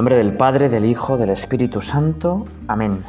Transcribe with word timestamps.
nombre 0.00 0.16
del 0.16 0.32
Padre, 0.32 0.70
del 0.70 0.86
Hijo, 0.86 1.18
del 1.18 1.28
Espíritu 1.28 1.82
Santo. 1.82 2.46
Amén. 2.68 3.04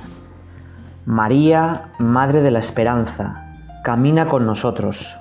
María, 1.05 1.83
Madre 1.99 2.41
de 2.41 2.51
la 2.51 2.59
Esperanza, 2.59 3.53
camina 3.81 4.27
con 4.27 4.45
nosotros. 4.45 5.15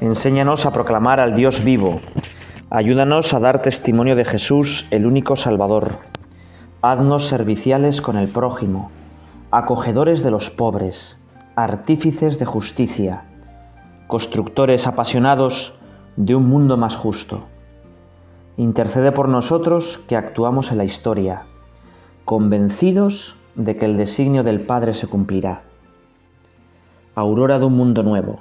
Enséñanos 0.00 0.64
a 0.64 0.72
proclamar 0.72 1.20
al 1.20 1.34
Dios 1.34 1.62
vivo. 1.62 2.00
Ayúdanos 2.70 3.34
a 3.34 3.38
dar 3.38 3.60
testimonio 3.60 4.16
de 4.16 4.24
Jesús, 4.24 4.86
el 4.90 5.04
único 5.04 5.36
Salvador. 5.36 5.90
Haznos 6.80 7.26
serviciales 7.26 8.00
con 8.00 8.16
el 8.16 8.28
prójimo, 8.28 8.90
acogedores 9.50 10.22
de 10.22 10.30
los 10.30 10.48
pobres, 10.48 11.18
artífices 11.54 12.38
de 12.38 12.46
justicia, 12.46 13.24
constructores 14.06 14.86
apasionados 14.86 15.78
de 16.16 16.34
un 16.34 16.48
mundo 16.48 16.78
más 16.78 16.96
justo. 16.96 17.51
Intercede 18.58 19.12
por 19.12 19.30
nosotros 19.30 19.98
que 20.06 20.14
actuamos 20.14 20.72
en 20.72 20.78
la 20.78 20.84
historia, 20.84 21.44
convencidos 22.26 23.36
de 23.54 23.76
que 23.76 23.86
el 23.86 23.96
designio 23.96 24.42
del 24.42 24.60
Padre 24.60 24.92
se 24.92 25.06
cumplirá. 25.06 25.62
Aurora 27.14 27.58
de 27.58 27.64
un 27.64 27.74
mundo 27.74 28.02
nuevo, 28.02 28.40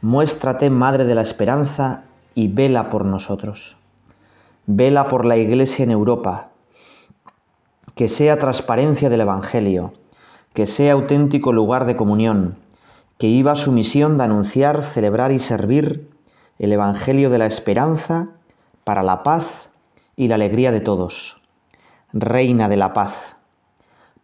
muéstrate 0.00 0.70
Madre 0.70 1.04
de 1.04 1.16
la 1.16 1.22
Esperanza 1.22 2.04
y 2.36 2.46
vela 2.46 2.88
por 2.88 3.04
nosotros. 3.04 3.76
Vela 4.66 5.08
por 5.08 5.24
la 5.24 5.36
Iglesia 5.36 5.82
en 5.82 5.90
Europa, 5.90 6.50
que 7.96 8.08
sea 8.08 8.38
transparencia 8.38 9.10
del 9.10 9.22
Evangelio, 9.22 9.92
que 10.52 10.66
sea 10.66 10.92
auténtico 10.92 11.52
lugar 11.52 11.84
de 11.86 11.96
comunión, 11.96 12.58
que 13.18 13.26
iba 13.26 13.56
su 13.56 13.72
misión 13.72 14.18
de 14.18 14.24
anunciar, 14.24 14.84
celebrar 14.84 15.32
y 15.32 15.40
servir 15.40 16.10
el 16.60 16.72
Evangelio 16.72 17.28
de 17.28 17.38
la 17.38 17.46
esperanza 17.46 18.28
para 18.84 19.02
la 19.02 19.22
paz 19.22 19.70
y 20.16 20.28
la 20.28 20.34
alegría 20.36 20.72
de 20.72 20.80
todos. 20.80 21.40
Reina 22.12 22.68
de 22.68 22.76
la 22.76 22.92
paz, 22.92 23.36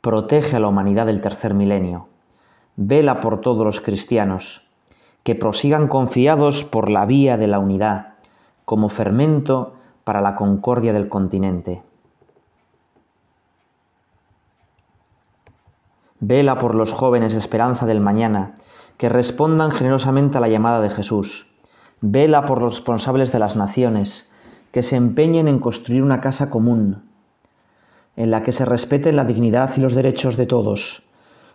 protege 0.01 0.57
a 0.57 0.61
la 0.61 0.69
humanidad 0.69 1.07
del 1.07 1.21
tercer 1.21 1.55
milenio, 1.55 2.09
vela 2.77 3.21
por 3.21 3.41
todos 3.41 3.65
los 3.65 3.81
cristianos, 3.81 4.69
que 5.23 5.35
prosigan 5.35 5.89
confiados 5.89 6.65
por 6.65 6.91
la 6.91 7.07
vía 7.07 7.37
de 7.37 7.47
la 7.47 7.59
unidad, 7.59 8.15
como 8.65 8.89
fermento 8.89 9.75
para 10.05 10.21
la 10.21 10.37
concordia 10.37 10.93
del 10.93 11.09
continente. 11.09 11.83
Vela 16.21 16.59
por 16.59 16.75
los 16.75 16.93
jóvenes 16.93 17.35
esperanza 17.35 17.87
del 17.87 18.01
mañana, 18.01 18.55
que 18.97 19.09
respondan 19.09 19.71
generosamente 19.71 20.39
a 20.39 20.41
la 20.41 20.49
llamada 20.49 20.81
de 20.81 20.91
Jesús. 20.91 21.47
Vela 22.01 22.45
por 22.45 22.61
los 22.61 22.75
responsables 22.75 23.33
de 23.33 23.39
las 23.39 23.57
naciones, 23.57 24.28
que 24.73 24.83
se 24.83 24.97
empeñen 24.97 25.49
en 25.49 25.59
construir 25.59 26.03
una 26.03 26.21
casa 26.21 26.51
común, 26.51 27.03
en 28.17 28.31
la 28.31 28.43
que 28.43 28.53
se 28.53 28.65
respeten 28.65 29.17
la 29.17 29.25
dignidad 29.25 29.71
y 29.77 29.81
los 29.81 29.95
derechos 29.95 30.37
de 30.37 30.47
todos. 30.47 31.03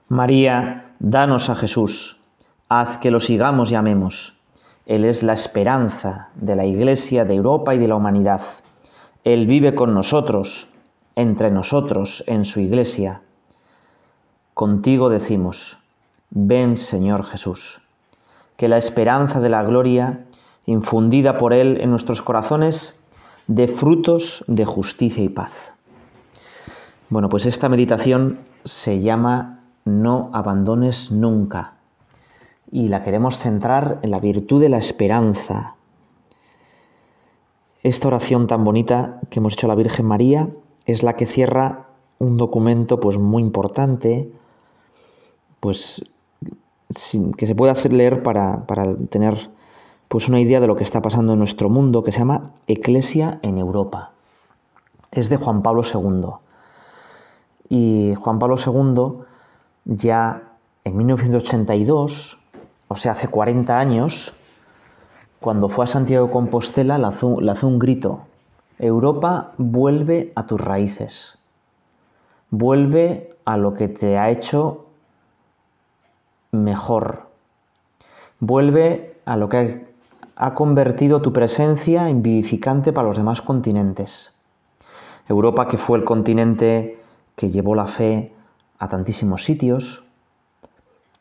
María, 0.07 0.93
danos 0.99 1.49
a 1.49 1.55
Jesús, 1.55 2.21
haz 2.69 2.97
que 2.97 3.11
lo 3.11 3.19
sigamos 3.19 3.71
y 3.71 3.75
amemos. 3.75 4.39
Él 4.85 5.05
es 5.05 5.23
la 5.23 5.33
esperanza 5.33 6.29
de 6.35 6.55
la 6.55 6.65
Iglesia, 6.65 7.25
de 7.25 7.35
Europa 7.35 7.75
y 7.75 7.79
de 7.79 7.87
la 7.87 7.95
humanidad. 7.95 8.41
Él 9.23 9.47
vive 9.47 9.75
con 9.75 9.93
nosotros, 9.93 10.67
entre 11.15 11.51
nosotros, 11.51 12.23
en 12.27 12.45
su 12.45 12.59
Iglesia. 12.59 13.21
Contigo 14.53 15.09
decimos, 15.09 15.77
ven 16.29 16.77
Señor 16.77 17.23
Jesús, 17.25 17.81
que 18.57 18.67
la 18.67 18.77
esperanza 18.77 19.39
de 19.39 19.49
la 19.49 19.63
gloria, 19.63 20.25
infundida 20.65 21.37
por 21.37 21.53
Él 21.53 21.79
en 21.81 21.89
nuestros 21.89 22.21
corazones, 22.21 22.99
de 23.47 23.67
frutos 23.67 24.43
de 24.47 24.65
justicia 24.65 25.23
y 25.23 25.29
paz. 25.29 25.73
Bueno, 27.09 27.29
pues 27.29 27.45
esta 27.45 27.69
meditación 27.69 28.39
se 28.63 29.01
llama 29.01 29.63
No 29.85 30.29
abandones 30.33 31.11
nunca 31.11 31.75
y 32.71 32.87
la 32.87 33.03
queremos 33.03 33.37
centrar 33.37 33.99
en 34.01 34.11
la 34.11 34.19
virtud 34.19 34.61
de 34.61 34.69
la 34.69 34.79
esperanza. 34.79 35.75
Esta 37.83 38.07
oración 38.07 38.47
tan 38.47 38.63
bonita 38.63 39.19
que 39.29 39.39
hemos 39.39 39.53
hecho 39.53 39.67
a 39.67 39.69
la 39.69 39.75
Virgen 39.75 40.05
María 40.05 40.49
es 40.85 41.03
la 41.03 41.15
que 41.15 41.25
cierra 41.25 41.87
un 42.17 42.37
documento 42.37 42.99
pues 42.99 43.17
muy 43.17 43.43
importante, 43.43 44.31
pues 45.59 46.03
que 47.37 47.47
se 47.47 47.55
puede 47.55 47.71
hacer 47.71 47.93
leer 47.93 48.23
para, 48.23 48.65
para 48.65 48.95
tener 49.09 49.49
pues 50.13 50.29
una 50.29 50.39
idea 50.39 50.59
de 50.59 50.67
lo 50.67 50.75
que 50.75 50.83
está 50.83 51.01
pasando 51.01 51.33
en 51.33 51.39
nuestro 51.39 51.69
mundo 51.69 52.03
que 52.03 52.11
se 52.11 52.19
llama 52.19 52.51
Eclesia 52.67 53.39
en 53.41 53.57
Europa. 53.57 54.11
Es 55.09 55.27
de 55.27 55.37
Juan 55.37 55.63
Pablo 55.63 55.81
II. 55.91 56.33
Y 57.67 58.13
Juan 58.19 58.37
Pablo 58.37 58.57
II 58.63 59.25
ya 59.85 60.51
en 60.83 60.97
1982, 60.97 62.37
o 62.89 62.95
sea, 62.95 63.13
hace 63.13 63.27
40 63.27 63.79
años, 63.79 64.35
cuando 65.39 65.67
fue 65.67 65.85
a 65.85 65.87
Santiago 65.87 66.27
de 66.27 66.31
Compostela, 66.31 66.99
lanzó, 66.99 67.41
lanzó 67.41 67.67
un 67.67 67.79
grito. 67.79 68.27
Europa 68.77 69.53
vuelve 69.57 70.31
a 70.35 70.45
tus 70.45 70.61
raíces. 70.61 71.39
Vuelve 72.51 73.35
a 73.45 73.57
lo 73.57 73.73
que 73.73 73.87
te 73.87 74.19
ha 74.19 74.29
hecho 74.29 74.85
mejor. 76.51 77.29
Vuelve 78.39 79.19
a 79.25 79.37
lo 79.37 79.49
que 79.49 79.91
ha 80.35 80.53
convertido 80.53 81.21
tu 81.21 81.31
presencia 81.31 82.09
en 82.09 82.23
vivificante 82.23 82.91
para 82.91 83.07
los 83.07 83.17
demás 83.17 83.41
continentes. 83.41 84.33
Europa, 85.27 85.67
que 85.67 85.77
fue 85.77 85.97
el 85.97 86.03
continente 86.03 87.01
que 87.35 87.49
llevó 87.49 87.75
la 87.75 87.87
fe 87.87 88.33
a 88.79 88.87
tantísimos 88.87 89.43
sitios, 89.43 90.03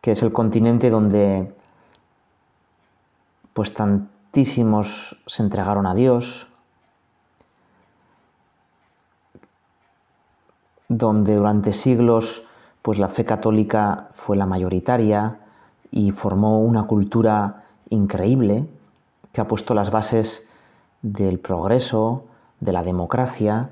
que 0.00 0.12
es 0.12 0.22
el 0.22 0.32
continente 0.32 0.90
donde 0.90 1.54
pues 3.52 3.74
tantísimos 3.74 5.16
se 5.26 5.42
entregaron 5.42 5.86
a 5.86 5.94
Dios, 5.94 6.48
donde 10.88 11.36
durante 11.36 11.72
siglos 11.72 12.44
pues 12.82 12.98
la 12.98 13.08
fe 13.08 13.24
católica 13.24 14.08
fue 14.14 14.36
la 14.36 14.46
mayoritaria 14.46 15.38
y 15.90 16.10
formó 16.10 16.60
una 16.60 16.84
cultura 16.84 17.64
increíble, 17.90 18.66
que 19.32 19.40
ha 19.40 19.48
puesto 19.48 19.74
las 19.74 19.90
bases 19.90 20.48
del 21.02 21.38
progreso, 21.38 22.24
de 22.60 22.72
la 22.72 22.82
democracia, 22.82 23.70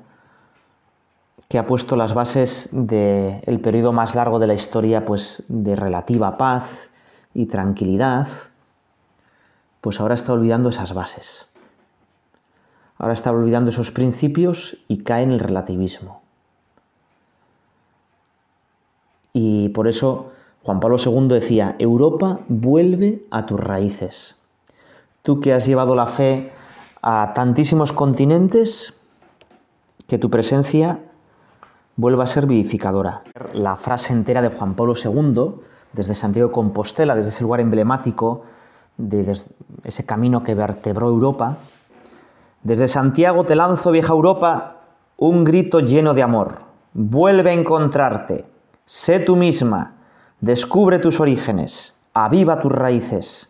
que 1.48 1.58
ha 1.58 1.66
puesto 1.66 1.96
las 1.96 2.14
bases 2.14 2.68
del 2.72 3.60
periodo 3.60 3.92
más 3.92 4.14
largo 4.14 4.38
de 4.38 4.46
la 4.46 4.54
historia, 4.54 5.04
pues 5.04 5.44
de 5.48 5.76
relativa 5.76 6.36
paz 6.36 6.90
y 7.34 7.46
tranquilidad, 7.46 8.28
pues 9.80 10.00
ahora 10.00 10.14
está 10.14 10.32
olvidando 10.32 10.68
esas 10.68 10.94
bases. 10.94 11.46
Ahora 12.98 13.14
está 13.14 13.32
olvidando 13.32 13.70
esos 13.70 13.90
principios 13.90 14.76
y 14.86 15.02
cae 15.02 15.22
en 15.22 15.32
el 15.32 15.40
relativismo. 15.40 16.22
Y 19.32 19.70
por 19.70 19.88
eso 19.88 20.32
Juan 20.62 20.80
Pablo 20.80 20.96
II 21.04 21.28
decía, 21.28 21.76
Europa 21.78 22.40
vuelve 22.48 23.24
a 23.30 23.46
tus 23.46 23.58
raíces. 23.58 24.39
Tú 25.22 25.40
que 25.40 25.52
has 25.52 25.66
llevado 25.66 25.94
la 25.94 26.06
fe 26.06 26.52
a 27.02 27.32
tantísimos 27.34 27.92
continentes, 27.92 28.94
que 30.06 30.18
tu 30.18 30.30
presencia 30.30 30.98
vuelva 31.96 32.24
a 32.24 32.26
ser 32.26 32.46
vivificadora. 32.46 33.22
La 33.52 33.76
frase 33.76 34.12
entera 34.12 34.40
de 34.40 34.48
Juan 34.48 34.74
Pablo 34.74 34.94
II, 34.96 35.60
desde 35.92 36.14
Santiago 36.14 36.48
de 36.48 36.54
Compostela, 36.54 37.14
desde 37.14 37.28
ese 37.28 37.42
lugar 37.42 37.60
emblemático, 37.60 38.44
de 38.96 39.36
ese 39.84 40.06
camino 40.06 40.42
que 40.42 40.54
vertebró 40.54 41.08
Europa, 41.08 41.58
desde 42.62 42.88
Santiago 42.88 43.44
te 43.44 43.56
lanzo, 43.56 43.90
vieja 43.90 44.12
Europa, 44.12 44.76
un 45.16 45.44
grito 45.44 45.80
lleno 45.80 46.14
de 46.14 46.22
amor. 46.22 46.60
Vuelve 46.92 47.50
a 47.50 47.54
encontrarte, 47.54 48.46
sé 48.84 49.20
tú 49.20 49.36
misma, 49.36 49.94
descubre 50.40 50.98
tus 50.98 51.20
orígenes, 51.20 51.94
aviva 52.12 52.60
tus 52.60 52.72
raíces 52.72 53.49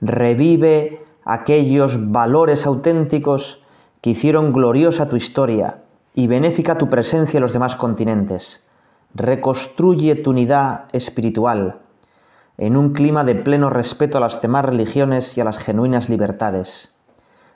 revive 0.00 1.04
aquellos 1.24 2.10
valores 2.10 2.66
auténticos 2.66 3.62
que 4.00 4.10
hicieron 4.10 4.52
gloriosa 4.52 5.08
tu 5.08 5.16
historia 5.16 5.82
y 6.14 6.26
benéfica 6.26 6.78
tu 6.78 6.88
presencia 6.88 7.38
en 7.38 7.42
los 7.42 7.52
demás 7.52 7.76
continentes. 7.76 8.66
Reconstruye 9.14 10.14
tu 10.16 10.30
unidad 10.30 10.84
espiritual 10.92 11.80
en 12.58 12.76
un 12.76 12.92
clima 12.92 13.24
de 13.24 13.34
pleno 13.34 13.70
respeto 13.70 14.18
a 14.18 14.20
las 14.20 14.40
demás 14.42 14.66
religiones 14.66 15.36
y 15.36 15.40
a 15.40 15.44
las 15.44 15.58
genuinas 15.58 16.10
libertades. 16.10 16.94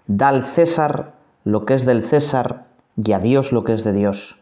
Da 0.06 0.28
al 0.28 0.44
César 0.44 1.12
lo 1.44 1.66
que 1.66 1.74
es 1.74 1.84
del 1.84 2.02
César 2.02 2.64
y 2.96 3.12
a 3.12 3.18
Dios 3.18 3.52
lo 3.52 3.64
que 3.64 3.74
es 3.74 3.84
de 3.84 3.92
Dios. 3.92 4.40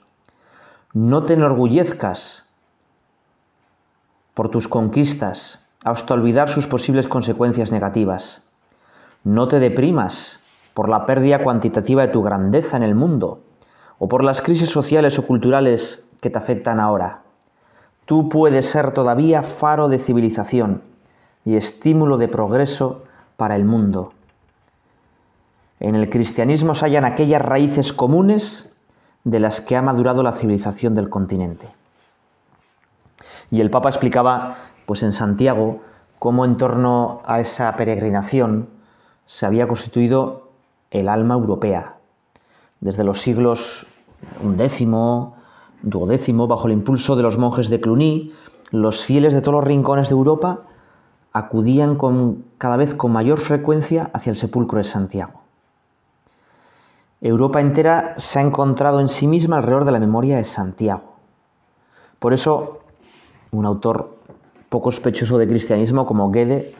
No 0.92 1.24
te 1.24 1.34
enorgullezcas 1.34 2.48
por 4.34 4.50
tus 4.50 4.68
conquistas, 4.68 5.61
hasta 5.84 6.14
olvidar 6.14 6.48
sus 6.48 6.66
posibles 6.66 7.08
consecuencias 7.08 7.72
negativas. 7.72 8.42
No 9.24 9.48
te 9.48 9.58
deprimas 9.58 10.40
por 10.74 10.88
la 10.88 11.06
pérdida 11.06 11.42
cuantitativa 11.42 12.02
de 12.02 12.12
tu 12.12 12.22
grandeza 12.22 12.76
en 12.76 12.82
el 12.82 12.94
mundo 12.94 13.40
o 13.98 14.08
por 14.08 14.24
las 14.24 14.42
crisis 14.42 14.70
sociales 14.70 15.18
o 15.18 15.26
culturales 15.26 16.06
que 16.20 16.30
te 16.30 16.38
afectan 16.38 16.80
ahora. 16.80 17.22
Tú 18.04 18.28
puedes 18.28 18.66
ser 18.66 18.92
todavía 18.92 19.42
faro 19.42 19.88
de 19.88 19.98
civilización 19.98 20.82
y 21.44 21.56
estímulo 21.56 22.18
de 22.18 22.28
progreso 22.28 23.04
para 23.36 23.56
el 23.56 23.64
mundo. 23.64 24.12
En 25.80 25.94
el 25.94 26.10
cristianismo 26.10 26.74
se 26.74 26.86
hallan 26.86 27.04
aquellas 27.04 27.42
raíces 27.42 27.92
comunes 27.92 28.72
de 29.24 29.40
las 29.40 29.60
que 29.60 29.76
ha 29.76 29.82
madurado 29.82 30.22
la 30.22 30.32
civilización 30.32 30.94
del 30.94 31.10
continente. 31.10 31.68
Y 33.50 33.60
el 33.60 33.70
Papa 33.70 33.88
explicaba, 33.88 34.56
pues 34.86 35.02
en 35.02 35.12
Santiago, 35.12 35.80
cómo 36.18 36.44
en 36.44 36.56
torno 36.56 37.20
a 37.24 37.40
esa 37.40 37.74
peregrinación 37.76 38.68
se 39.26 39.46
había 39.46 39.66
constituido 39.66 40.50
el 40.90 41.08
alma 41.08 41.34
europea. 41.34 41.96
Desde 42.80 43.04
los 43.04 43.20
siglos 43.20 43.86
XI, 44.40 44.86
duodécimo, 45.82 46.46
bajo 46.46 46.66
el 46.66 46.72
impulso 46.72 47.16
de 47.16 47.22
los 47.22 47.38
monjes 47.38 47.68
de 47.70 47.80
Cluny, 47.80 48.32
los 48.70 49.04
fieles 49.04 49.34
de 49.34 49.40
todos 49.40 49.56
los 49.56 49.64
rincones 49.64 50.08
de 50.08 50.14
Europa 50.14 50.60
acudían 51.32 51.96
con, 51.96 52.44
cada 52.58 52.76
vez 52.76 52.94
con 52.94 53.12
mayor 53.12 53.38
frecuencia 53.38 54.10
hacia 54.12 54.30
el 54.30 54.36
sepulcro 54.36 54.78
de 54.78 54.84
Santiago. 54.84 55.40
Europa 57.20 57.60
entera 57.60 58.14
se 58.16 58.38
ha 58.38 58.42
encontrado 58.42 59.00
en 59.00 59.08
sí 59.08 59.26
misma 59.26 59.58
alrededor 59.58 59.84
de 59.84 59.92
la 59.92 60.00
memoria 60.00 60.36
de 60.38 60.44
Santiago. 60.44 61.14
Por 62.18 62.32
eso, 62.32 62.80
un 63.52 63.64
autor 63.64 64.18
poco 64.72 64.90
sospechoso 64.90 65.36
de 65.36 65.46
cristianismo 65.46 66.06
como 66.06 66.30
Goethe 66.30 66.74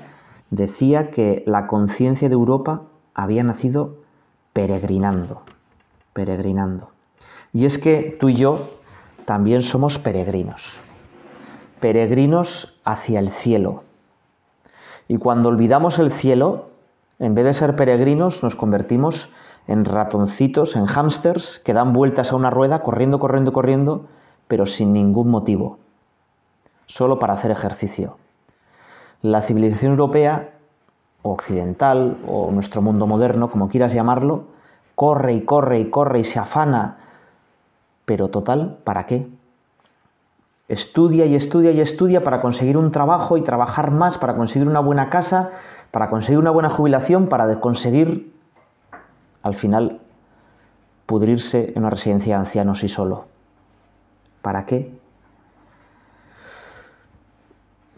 decía 0.50 1.10
que 1.10 1.44
la 1.46 1.66
conciencia 1.66 2.30
de 2.30 2.34
Europa 2.34 2.84
había 3.14 3.44
nacido 3.44 3.98
peregrinando, 4.54 5.42
peregrinando. 6.14 6.88
Y 7.52 7.66
es 7.66 7.76
que 7.76 8.16
tú 8.18 8.30
y 8.30 8.34
yo 8.34 8.70
también 9.26 9.60
somos 9.60 9.98
peregrinos, 9.98 10.80
peregrinos 11.80 12.80
hacia 12.82 13.20
el 13.20 13.28
cielo. 13.28 13.84
Y 15.06 15.18
cuando 15.18 15.50
olvidamos 15.50 15.98
el 15.98 16.10
cielo, 16.10 16.70
en 17.18 17.34
vez 17.34 17.44
de 17.44 17.52
ser 17.52 17.76
peregrinos, 17.76 18.42
nos 18.42 18.56
convertimos 18.56 19.28
en 19.66 19.84
ratoncitos, 19.84 20.76
en 20.76 20.86
hámsters 20.86 21.58
que 21.58 21.74
dan 21.74 21.92
vueltas 21.92 22.32
a 22.32 22.36
una 22.36 22.48
rueda, 22.48 22.80
corriendo, 22.80 23.18
corriendo, 23.18 23.52
corriendo, 23.52 24.06
pero 24.48 24.64
sin 24.64 24.94
ningún 24.94 25.28
motivo, 25.30 25.78
solo 26.92 27.18
para 27.18 27.32
hacer 27.32 27.50
ejercicio. 27.50 28.18
La 29.22 29.40
civilización 29.40 29.92
europea, 29.92 30.50
o 31.22 31.32
occidental, 31.32 32.18
o 32.26 32.50
nuestro 32.50 32.82
mundo 32.82 33.06
moderno, 33.06 33.50
como 33.50 33.68
quieras 33.68 33.94
llamarlo, 33.94 34.44
corre 34.94 35.32
y 35.32 35.42
corre 35.42 35.80
y 35.80 35.88
corre 35.88 36.20
y 36.20 36.24
se 36.24 36.38
afana, 36.38 36.98
pero 38.04 38.28
total, 38.28 38.78
¿para 38.84 39.06
qué? 39.06 39.26
Estudia 40.68 41.24
y 41.24 41.34
estudia 41.34 41.70
y 41.70 41.80
estudia 41.80 42.24
para 42.24 42.42
conseguir 42.42 42.76
un 42.76 42.90
trabajo 42.90 43.38
y 43.38 43.42
trabajar 43.42 43.90
más, 43.90 44.18
para 44.18 44.36
conseguir 44.36 44.68
una 44.68 44.80
buena 44.80 45.08
casa, 45.08 45.50
para 45.92 46.10
conseguir 46.10 46.38
una 46.38 46.50
buena 46.50 46.68
jubilación, 46.68 47.28
para 47.28 47.58
conseguir, 47.60 48.34
al 49.42 49.54
final, 49.54 50.00
pudrirse 51.06 51.72
en 51.74 51.78
una 51.78 51.90
residencia 51.90 52.34
de 52.34 52.40
ancianos 52.40 52.84
y 52.84 52.88
solo. 52.88 53.26
¿Para 54.42 54.66
qué? 54.66 55.01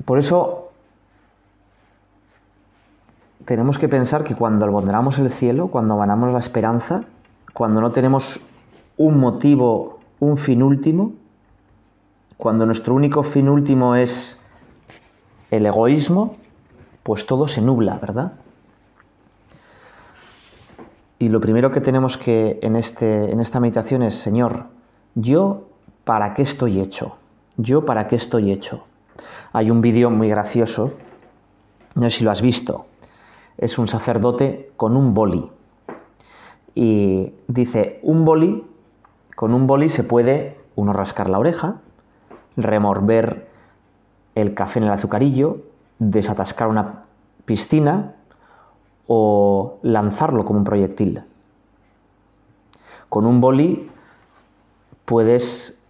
Por 0.04 0.18
eso 0.18 0.70
tenemos 3.44 3.78
que 3.78 3.88
pensar 3.88 4.24
que 4.24 4.34
cuando 4.34 4.66
abandonamos 4.66 5.18
el 5.18 5.30
cielo, 5.30 5.68
cuando 5.68 5.94
abandonamos 5.94 6.32
la 6.32 6.38
esperanza, 6.38 7.04
cuando 7.52 7.80
no 7.80 7.92
tenemos 7.92 8.40
un 8.96 9.18
motivo, 9.18 10.00
un 10.20 10.36
fin 10.36 10.62
último, 10.62 11.12
cuando 12.36 12.66
nuestro 12.66 12.94
único 12.94 13.22
fin 13.22 13.48
último 13.48 13.96
es 13.96 14.40
el 15.50 15.66
egoísmo, 15.66 16.36
pues 17.02 17.26
todo 17.26 17.48
se 17.48 17.60
nubla, 17.60 17.98
¿verdad? 17.98 18.32
Y 21.18 21.28
lo 21.28 21.40
primero 21.40 21.70
que 21.70 21.80
tenemos 21.80 22.18
que 22.18 22.58
en, 22.62 22.76
este, 22.76 23.30
en 23.30 23.40
esta 23.40 23.60
meditación 23.60 24.02
es, 24.02 24.14
Señor, 24.14 24.64
yo 25.14 25.68
para 26.04 26.34
qué 26.34 26.42
estoy 26.42 26.80
hecho, 26.80 27.16
yo 27.56 27.84
para 27.86 28.08
qué 28.08 28.16
estoy 28.16 28.50
hecho. 28.50 28.84
Hay 29.56 29.70
un 29.70 29.80
vídeo 29.80 30.10
muy 30.10 30.28
gracioso, 30.28 30.94
no 31.94 32.10
sé 32.10 32.18
si 32.18 32.24
lo 32.24 32.32
has 32.32 32.42
visto, 32.42 32.86
es 33.56 33.78
un 33.78 33.86
sacerdote 33.86 34.72
con 34.76 34.96
un 34.96 35.14
boli. 35.14 35.48
Y 36.74 37.32
dice, 37.46 38.00
un 38.02 38.24
boli, 38.24 38.66
con 39.36 39.54
un 39.54 39.68
boli 39.68 39.90
se 39.90 40.02
puede 40.02 40.58
uno 40.74 40.92
rascar 40.92 41.30
la 41.30 41.38
oreja, 41.38 41.76
remorver 42.56 43.48
el 44.34 44.54
café 44.54 44.80
en 44.80 44.86
el 44.86 44.90
azucarillo, 44.90 45.58
desatascar 46.00 46.66
una 46.66 47.04
piscina 47.44 48.16
o 49.06 49.78
lanzarlo 49.82 50.44
como 50.44 50.58
un 50.58 50.64
proyectil. 50.64 51.22
Con 53.08 53.24
un 53.24 53.40
boli 53.40 53.88
puedes 55.04 55.80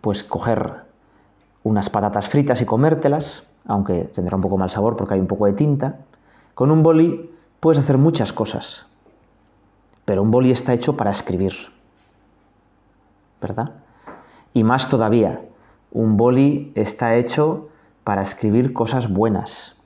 pues 0.00 0.22
coger 0.22 0.88
unas 1.62 1.90
patatas 1.90 2.28
fritas 2.28 2.60
y 2.62 2.64
comértelas, 2.64 3.46
aunque 3.66 4.04
tendrá 4.04 4.36
un 4.36 4.42
poco 4.42 4.56
mal 4.56 4.70
sabor 4.70 4.96
porque 4.96 5.14
hay 5.14 5.20
un 5.20 5.26
poco 5.26 5.46
de 5.46 5.52
tinta. 5.52 6.00
Con 6.54 6.70
un 6.70 6.82
boli 6.82 7.30
puedes 7.60 7.78
hacer 7.78 7.98
muchas 7.98 8.32
cosas, 8.32 8.86
pero 10.04 10.22
un 10.22 10.30
boli 10.30 10.50
está 10.50 10.72
hecho 10.72 10.96
para 10.96 11.10
escribir, 11.10 11.54
¿verdad? 13.40 13.72
Y 14.54 14.64
más 14.64 14.88
todavía, 14.88 15.42
un 15.92 16.16
boli 16.16 16.72
está 16.74 17.14
hecho 17.14 17.68
para 18.04 18.22
escribir 18.22 18.72
cosas 18.72 19.08
buenas, 19.12 19.76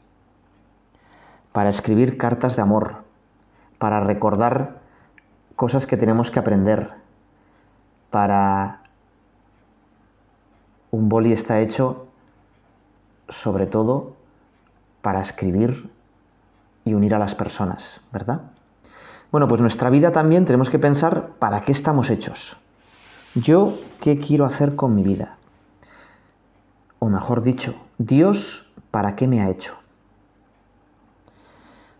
para 1.53 1.71
escribir 1.71 2.17
cartas 2.17 2.57
de 2.57 2.63
amor, 2.63 3.03
para 3.79 4.01
recordar 4.01 4.81
cosas 5.57 5.87
que 5.87 5.97
tenemos 5.97 6.31
que 6.31 6.39
aprender, 6.39 6.93
para... 8.11 8.84
Un 10.95 11.09
boli 11.09 11.33
está 11.33 11.61
hecho 11.61 12.07
sobre 13.29 13.67
todo 13.67 14.13
para 15.03 15.21
escribir 15.21 15.91
y 16.85 16.95
unir 16.95 17.17
a 17.17 17.19
las 17.19 17.35
personas, 17.35 18.01
¿verdad? 18.13 18.43
Bueno, 19.33 19.49
pues 19.49 19.61
nuestra 19.61 19.91
vida 19.91 20.13
también 20.13 20.45
tenemos 20.45 20.71
que 20.71 20.79
pensar 20.79 21.31
para 21.41 21.63
qué 21.63 21.73
estamos 21.73 22.11
hechos. 22.11 22.59
Yo, 23.35 23.77
¿qué 24.01 24.21
quiero 24.21 24.45
hacer 24.45 24.77
con 24.77 24.95
mi 24.95 25.03
vida? 25.03 25.37
O 27.01 27.09
mejor 27.09 27.43
dicho, 27.43 27.75
Dios, 27.99 28.73
¿para 28.93 29.17
qué 29.17 29.27
me 29.27 29.41
ha 29.41 29.51
hecho? 29.51 29.75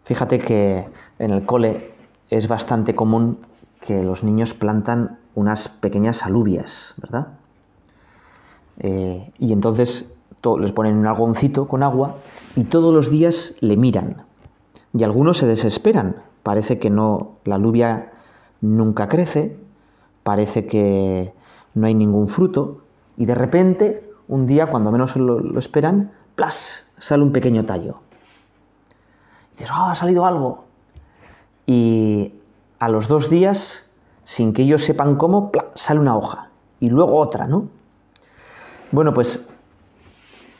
Fíjate 0.05 0.39
que 0.39 0.89
en 1.19 1.33
el 1.33 1.45
cole 1.45 1.97
es 2.31 2.47
bastante 2.47 2.95
común 2.95 3.45
que 3.81 4.05
los 4.05 4.23
niños 4.23 4.55
plantan 4.55 5.19
unas 5.35 5.69
pequeñas 5.69 6.23
alubias, 6.23 6.95
¿verdad? 6.99 7.39
Eh, 8.79 9.33
y 9.39 9.53
entonces 9.53 10.15
les 10.59 10.73
ponen 10.73 10.97
un 10.97 11.07
algoncito 11.07 11.69
con 11.69 11.83
agua 11.83 12.17
y 12.55 12.65
todos 12.65 12.93
los 12.93 13.11
días 13.11 13.55
le 13.61 13.77
miran. 13.77 14.25
Y 14.93 15.05
algunos 15.05 15.39
se 15.39 15.47
desesperan. 15.47 16.17
Parece 16.43 16.79
que 16.79 16.91
no, 16.91 17.37
la 17.45 17.55
alubia 17.55 18.13
nunca 18.61 19.09
crece, 19.09 19.57
parece 20.23 20.67
que 20.67 21.33
no 21.75 21.87
hay 21.87 21.95
ningún 21.95 22.29
fruto 22.29 22.85
y 23.17 23.27
de 23.27 23.35
repente, 23.35 24.11
un 24.29 24.47
día, 24.47 24.67
cuando 24.67 24.91
menos 24.91 25.17
lo, 25.17 25.59
esperan, 25.59 26.13
¡plas! 26.35 26.91
sale 26.99 27.23
un 27.23 27.33
pequeño 27.33 27.65
tallo. 27.65 27.99
Y 29.53 29.59
dices, 29.59 29.71
¡ah, 29.73 29.93
ha 29.93 29.95
salido 29.95 30.27
algo! 30.27 30.65
Y 31.67 32.35
a 32.79 32.89
los 32.89 33.09
dos 33.09 33.31
días, 33.31 33.91
sin 34.25 34.53
que 34.53 34.63
ellos 34.63 34.85
sepan 34.85 35.17
cómo, 35.17 35.53
sale 35.75 36.01
una 36.01 36.17
hoja. 36.17 36.51
Y 36.81 36.91
luego 36.91 37.17
otra, 37.17 37.47
¿no? 37.47 37.69
Bueno, 38.93 39.13
pues 39.15 39.49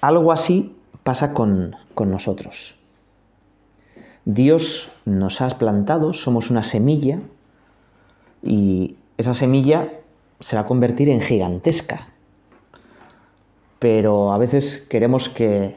algo 0.01 0.33
así 0.33 0.77
pasa 1.03 1.33
con, 1.35 1.77
con 1.95 2.11
nosotros. 2.11 2.77
Dios 4.25 4.91
nos 5.05 5.41
ha 5.41 5.49
plantado, 5.51 6.13
somos 6.13 6.51
una 6.51 6.63
semilla 6.63 7.21
y 8.43 8.97
esa 9.19 9.35
semilla 9.35 9.93
se 10.41 10.57
va 10.57 10.63
a 10.63 10.67
convertir 10.67 11.09
en 11.09 11.21
gigantesca. 11.21 12.09
Pero 13.79 14.33
a 14.33 14.39
veces 14.39 14.81
queremos 14.89 15.29
que 15.29 15.77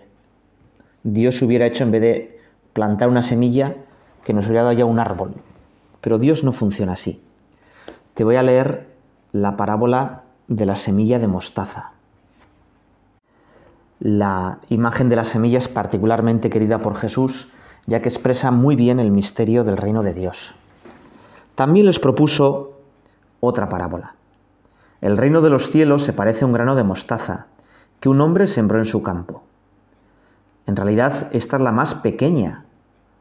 Dios 1.03 1.41
hubiera 1.41 1.65
hecho, 1.65 1.83
en 1.83 1.91
vez 1.91 2.01
de 2.01 2.39
plantar 2.73 3.09
una 3.09 3.21
semilla, 3.21 3.75
que 4.23 4.33
nos 4.33 4.45
hubiera 4.47 4.63
dado 4.63 4.73
ya 4.73 4.85
un 4.85 4.99
árbol. 4.99 5.35
Pero 6.01 6.19
Dios 6.19 6.43
no 6.43 6.51
funciona 6.51 6.93
así. 6.93 7.21
Te 8.13 8.23
voy 8.23 8.35
a 8.35 8.43
leer 8.43 8.87
la 9.31 9.57
parábola 9.57 10.23
de 10.47 10.65
la 10.65 10.75
semilla 10.75 11.19
de 11.19 11.27
mostaza. 11.27 11.91
La 13.99 14.59
imagen 14.69 15.09
de 15.09 15.15
la 15.15 15.25
semilla 15.25 15.57
es 15.57 15.67
particularmente 15.67 16.49
querida 16.49 16.79
por 16.79 16.95
Jesús, 16.95 17.49
ya 17.87 18.01
que 18.01 18.09
expresa 18.09 18.51
muy 18.51 18.75
bien 18.75 18.99
el 18.99 19.11
misterio 19.11 19.63
del 19.63 19.77
reino 19.77 20.03
de 20.03 20.13
Dios. 20.13 20.53
también 21.55 21.87
les 21.87 21.97
propuso 21.97 22.73
otra 23.39 23.67
parábola. 23.67 24.13
El 25.01 25.17
reino 25.17 25.41
de 25.41 25.49
los 25.49 25.71
cielos 25.71 26.03
se 26.03 26.13
parece 26.13 26.43
a 26.43 26.47
un 26.47 26.53
grano 26.53 26.75
de 26.75 26.83
mostaza 26.83 27.47
que 27.99 28.09
un 28.09 28.21
hombre 28.21 28.45
sembró 28.45 28.77
en 28.77 28.85
su 28.85 29.01
campo. 29.01 29.41
En 30.67 30.75
realidad, 30.75 31.29
esta 31.31 31.57
es 31.57 31.63
la 31.63 31.71
más 31.71 31.95
pequeña 31.95 32.65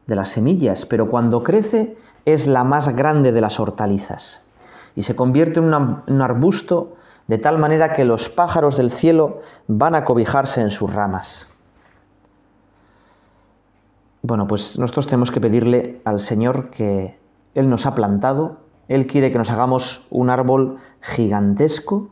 de 0.05 0.15
las 0.15 0.29
semillas, 0.29 0.85
pero 0.85 1.09
cuando 1.09 1.43
crece 1.43 1.97
es 2.25 2.45
la 2.45 2.63
más 2.63 2.95
grande 2.95 3.31
de 3.31 3.41
las 3.41 3.59
hortalizas 3.59 4.41
y 4.95 5.03
se 5.03 5.15
convierte 5.15 5.59
en 5.59 5.65
un 5.65 6.21
arbusto 6.21 6.96
de 7.27 7.37
tal 7.37 7.57
manera 7.57 7.93
que 7.93 8.05
los 8.05 8.29
pájaros 8.29 8.77
del 8.77 8.91
cielo 8.91 9.41
van 9.67 9.95
a 9.95 10.05
cobijarse 10.05 10.61
en 10.61 10.71
sus 10.71 10.93
ramas. 10.93 11.47
Bueno, 14.21 14.47
pues 14.47 14.79
nosotros 14.79 15.07
tenemos 15.07 15.31
que 15.31 15.41
pedirle 15.41 16.01
al 16.03 16.19
Señor 16.19 16.69
que 16.69 17.17
Él 17.53 17.69
nos 17.69 17.85
ha 17.85 17.95
plantado, 17.95 18.57
Él 18.87 19.07
quiere 19.07 19.31
que 19.31 19.37
nos 19.37 19.51
hagamos 19.51 20.05
un 20.09 20.29
árbol 20.29 20.79
gigantesco, 21.01 22.09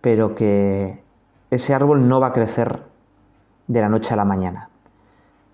pero 0.00 0.34
que 0.34 1.02
ese 1.50 1.74
árbol 1.74 2.08
no 2.08 2.20
va 2.20 2.28
a 2.28 2.32
crecer 2.32 2.82
de 3.66 3.80
la 3.80 3.88
noche 3.88 4.14
a 4.14 4.16
la 4.16 4.24
mañana. 4.24 4.70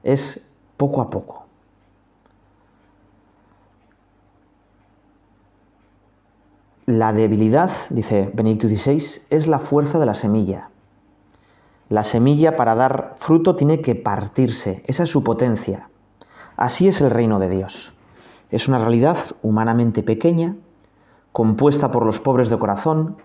Es 0.03 0.47
poco 0.77 1.01
a 1.01 1.11
poco. 1.11 1.47
La 6.87 7.12
debilidad, 7.12 7.71
dice 7.91 8.29
Benedicto 8.35 8.67
XVI, 8.67 9.23
es 9.31 9.47
la 9.47 9.61
fuerza 9.61 10.01
de 10.01 10.07
la 10.07 10.17
semilla. 10.17 10.71
La 11.89 12.03
semilla 12.03 12.57
para 12.57 12.75
dar 12.75 13.15
fruto 13.19 13.55
tiene 13.55 13.81
que 13.81 13.95
partirse, 13.95 14.83
esa 14.87 15.05
es 15.05 15.11
su 15.11 15.23
potencia. 15.23 15.89
Así 16.57 16.89
es 16.89 17.01
el 17.01 17.12
reino 17.12 17.39
de 17.39 17.51
Dios. 17.51 17.93
Es 18.51 18.67
una 18.67 18.79
realidad 18.79 19.17
humanamente 19.43 20.03
pequeña, 20.03 20.57
compuesta 21.31 21.93
por 21.93 22.05
los 22.05 22.19
pobres 22.19 22.51
de 22.51 22.59
corazón, 22.59 23.17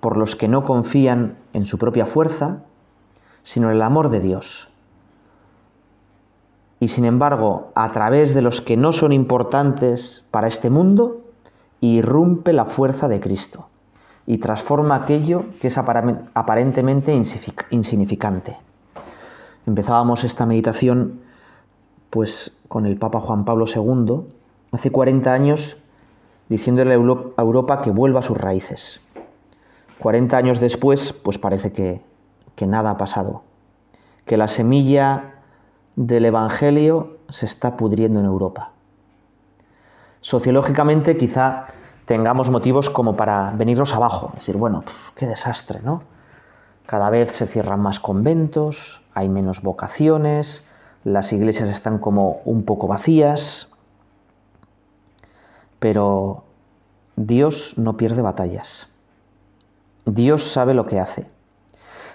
por 0.00 0.16
los 0.16 0.34
que 0.34 0.48
no 0.48 0.64
confían 0.64 1.36
en 1.52 1.66
su 1.66 1.76
propia 1.76 2.06
fuerza, 2.06 2.62
sino 3.42 3.68
en 3.68 3.76
el 3.76 3.82
amor 3.82 4.08
de 4.08 4.20
Dios. 4.20 4.70
Y 6.80 6.88
sin 6.88 7.04
embargo, 7.04 7.72
a 7.74 7.92
través 7.92 8.32
de 8.32 8.40
los 8.40 8.62
que 8.62 8.78
no 8.78 8.92
son 8.92 9.12
importantes 9.12 10.26
para 10.30 10.48
este 10.48 10.70
mundo, 10.70 11.21
irrumpe 11.88 12.52
la 12.52 12.64
fuerza 12.64 13.08
de 13.08 13.20
Cristo 13.20 13.68
y 14.26 14.38
transforma 14.38 14.94
aquello 14.94 15.46
que 15.60 15.66
es 15.68 15.76
aparentemente 15.78 17.12
insignificante. 17.70 18.56
Empezábamos 19.66 20.24
esta 20.24 20.46
meditación 20.46 21.20
pues 22.08 22.52
con 22.68 22.86
el 22.86 22.96
Papa 22.96 23.20
Juan 23.20 23.44
Pablo 23.44 23.66
II 23.66 24.22
hace 24.70 24.90
40 24.90 25.32
años 25.32 25.76
diciéndole 26.48 26.92
a 26.92 27.42
Europa 27.42 27.82
que 27.82 27.90
vuelva 27.90 28.20
a 28.20 28.22
sus 28.22 28.38
raíces. 28.38 29.00
40 29.98 30.36
años 30.36 30.60
después, 30.60 31.12
pues 31.12 31.38
parece 31.38 31.72
que, 31.72 32.00
que 32.54 32.66
nada 32.66 32.90
ha 32.90 32.96
pasado, 32.98 33.42
que 34.24 34.36
la 34.36 34.48
semilla 34.48 35.42
del 35.96 36.24
Evangelio 36.26 37.18
se 37.28 37.46
está 37.46 37.76
pudriendo 37.76 38.20
en 38.20 38.26
Europa. 38.26 38.71
Sociológicamente 40.22 41.16
quizá 41.16 41.66
tengamos 42.06 42.48
motivos 42.48 42.90
como 42.90 43.16
para 43.16 43.50
venirnos 43.50 43.92
abajo, 43.92 44.30
decir, 44.36 44.56
bueno, 44.56 44.84
qué 45.16 45.26
desastre, 45.26 45.80
¿no? 45.82 46.04
Cada 46.86 47.10
vez 47.10 47.32
se 47.32 47.48
cierran 47.48 47.80
más 47.80 47.98
conventos, 47.98 49.02
hay 49.14 49.28
menos 49.28 49.62
vocaciones, 49.62 50.64
las 51.02 51.32
iglesias 51.32 51.68
están 51.68 51.98
como 51.98 52.40
un 52.44 52.62
poco 52.64 52.86
vacías, 52.86 53.72
pero 55.80 56.44
Dios 57.16 57.74
no 57.76 57.96
pierde 57.96 58.22
batallas. 58.22 58.86
Dios 60.06 60.44
sabe 60.44 60.72
lo 60.72 60.86
que 60.86 61.00
hace. 61.00 61.26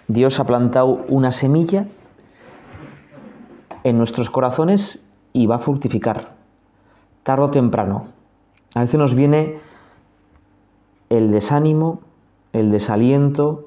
Dios 0.07 0.39
ha 0.39 0.45
plantado 0.45 1.05
una 1.09 1.33
semilla 1.33 1.87
en 3.83 3.97
nuestros 3.97 4.29
corazones 4.29 5.09
y 5.33 5.45
va 5.45 5.55
a 5.55 5.59
fructificar 5.59 6.36
tarde 7.27 7.43
o 7.43 7.51
temprano. 7.51 8.07
A 8.73 8.79
veces 8.79 8.97
nos 8.97 9.13
viene 9.13 9.59
el 11.09 11.29
desánimo, 11.29 11.99
el 12.53 12.71
desaliento, 12.71 13.65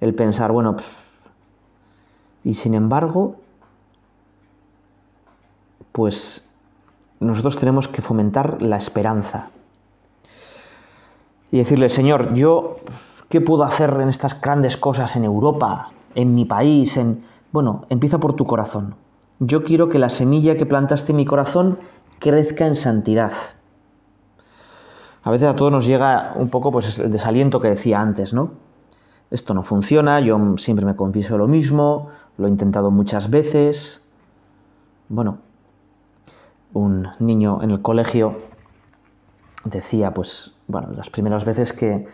el 0.00 0.12
pensar, 0.12 0.50
bueno, 0.50 0.74
y 2.42 2.54
sin 2.54 2.74
embargo, 2.74 3.36
pues 5.92 6.50
nosotros 7.20 7.56
tenemos 7.58 7.86
que 7.86 8.02
fomentar 8.02 8.60
la 8.60 8.76
esperanza 8.76 9.50
y 11.52 11.58
decirle, 11.58 11.88
Señor, 11.90 12.34
yo, 12.34 12.78
¿qué 13.28 13.40
puedo 13.40 13.62
hacer 13.62 14.00
en 14.00 14.08
estas 14.08 14.40
grandes 14.40 14.76
cosas 14.76 15.14
en 15.14 15.22
Europa, 15.22 15.92
en 16.16 16.34
mi 16.34 16.44
país? 16.44 16.96
En... 16.96 17.22
Bueno, 17.52 17.84
empieza 17.88 18.18
por 18.18 18.34
tu 18.34 18.46
corazón. 18.46 18.96
Yo 19.38 19.62
quiero 19.62 19.88
que 19.88 20.00
la 20.00 20.10
semilla 20.10 20.56
que 20.56 20.66
plantaste 20.66 21.12
en 21.12 21.16
mi 21.16 21.24
corazón 21.24 21.78
crezca 22.18 22.66
en 22.66 22.76
santidad. 22.76 23.32
A 25.22 25.30
veces 25.30 25.48
a 25.48 25.54
todos 25.54 25.72
nos 25.72 25.86
llega 25.86 26.34
un 26.36 26.50
poco 26.50 26.70
pues, 26.70 26.98
el 26.98 27.10
desaliento 27.10 27.60
que 27.60 27.68
decía 27.68 28.00
antes, 28.00 28.34
¿no? 28.34 28.52
Esto 29.30 29.54
no 29.54 29.62
funciona, 29.62 30.20
yo 30.20 30.38
siempre 30.58 30.84
me 30.84 30.96
confieso 30.96 31.38
lo 31.38 31.48
mismo, 31.48 32.10
lo 32.36 32.46
he 32.46 32.50
intentado 32.50 32.90
muchas 32.90 33.30
veces. 33.30 34.06
Bueno, 35.08 35.38
un 36.74 37.08
niño 37.20 37.62
en 37.62 37.70
el 37.70 37.80
colegio 37.80 38.36
decía, 39.64 40.12
pues, 40.12 40.52
bueno, 40.66 40.88
las 40.94 41.08
primeras 41.08 41.44
veces 41.44 41.72
que, 41.72 42.06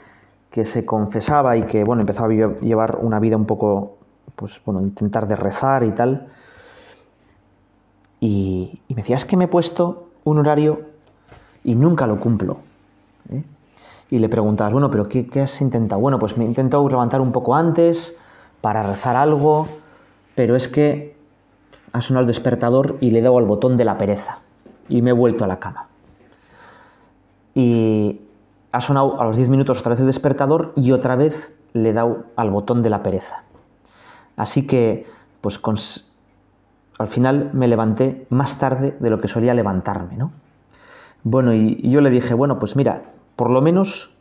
que 0.50 0.64
se 0.64 0.86
confesaba 0.86 1.56
y 1.56 1.62
que, 1.62 1.82
bueno, 1.82 2.02
empezaba 2.02 2.28
a 2.32 2.60
llevar 2.60 2.98
una 3.02 3.18
vida 3.18 3.36
un 3.36 3.46
poco, 3.46 3.98
pues, 4.36 4.60
bueno, 4.64 4.80
intentar 4.80 5.26
de 5.26 5.36
rezar 5.36 5.82
y 5.82 5.90
tal, 5.92 6.28
y, 8.20 8.80
me 8.90 8.96
decía, 8.96 9.16
es 9.16 9.24
que 9.24 9.36
me 9.36 9.44
he 9.44 9.48
puesto 9.48 10.08
un 10.24 10.38
horario 10.38 10.82
y 11.64 11.74
nunca 11.74 12.06
lo 12.06 12.20
cumplo. 12.20 12.58
¿eh? 13.30 13.42
Y 14.10 14.18
le 14.18 14.28
preguntabas, 14.28 14.72
bueno, 14.72 14.90
pero 14.90 15.08
qué, 15.08 15.28
has 15.40 15.60
intentado? 15.60 16.00
Bueno, 16.00 16.18
pues 16.18 16.36
me 16.36 16.44
he 16.44 16.46
intentado 16.46 16.86
levantar 16.88 17.20
un 17.20 17.32
poco 17.32 17.54
antes 17.54 18.16
para 18.60 18.82
rezar 18.82 19.16
algo, 19.16 19.68
pero 20.34 20.54
es 20.54 20.68
que 20.68 21.16
ha 21.92 22.02
sonado 22.02 22.22
el 22.22 22.26
despertador 22.26 22.98
y 23.00 23.10
le 23.10 23.20
he 23.20 23.22
dado 23.22 23.38
al 23.38 23.46
botón 23.46 23.76
de 23.76 23.84
la 23.84 23.96
pereza 23.96 24.38
y 24.88 25.00
me 25.00 25.10
he 25.10 25.14
vuelto 25.14 25.44
a 25.44 25.48
la 25.48 25.58
cama. 25.58 25.86
Y 27.54 28.20
ha 28.72 28.80
sonado 28.80 29.20
a 29.20 29.24
los 29.24 29.36
10 29.36 29.48
minutos 29.48 29.80
otra 29.80 29.90
vez 29.90 30.00
el 30.00 30.06
despertador 30.06 30.72
y 30.76 30.92
otra 30.92 31.16
vez 31.16 31.56
le 31.72 31.88
he 31.88 31.92
dado 31.92 32.24
al 32.36 32.50
botón 32.50 32.82
de 32.82 32.90
la 32.90 33.02
pereza. 33.02 33.44
Así 34.36 34.66
que, 34.66 35.06
pues 35.40 35.58
con, 35.58 35.76
al 37.00 37.08
final 37.08 37.48
me 37.54 37.66
levanté 37.66 38.26
más 38.28 38.58
tarde 38.58 38.94
de 39.00 39.08
lo 39.08 39.22
que 39.22 39.26
solía 39.26 39.54
levantarme, 39.54 40.18
¿no? 40.18 40.32
Bueno, 41.22 41.54
y, 41.54 41.80
yo 41.88 42.02
le 42.02 42.10
dije, 42.10 42.34
bueno, 42.34 42.58
pues 42.58 42.76
mira, 42.76 43.04
por 43.36 43.48
lo 43.48 43.62
menos 43.62 44.14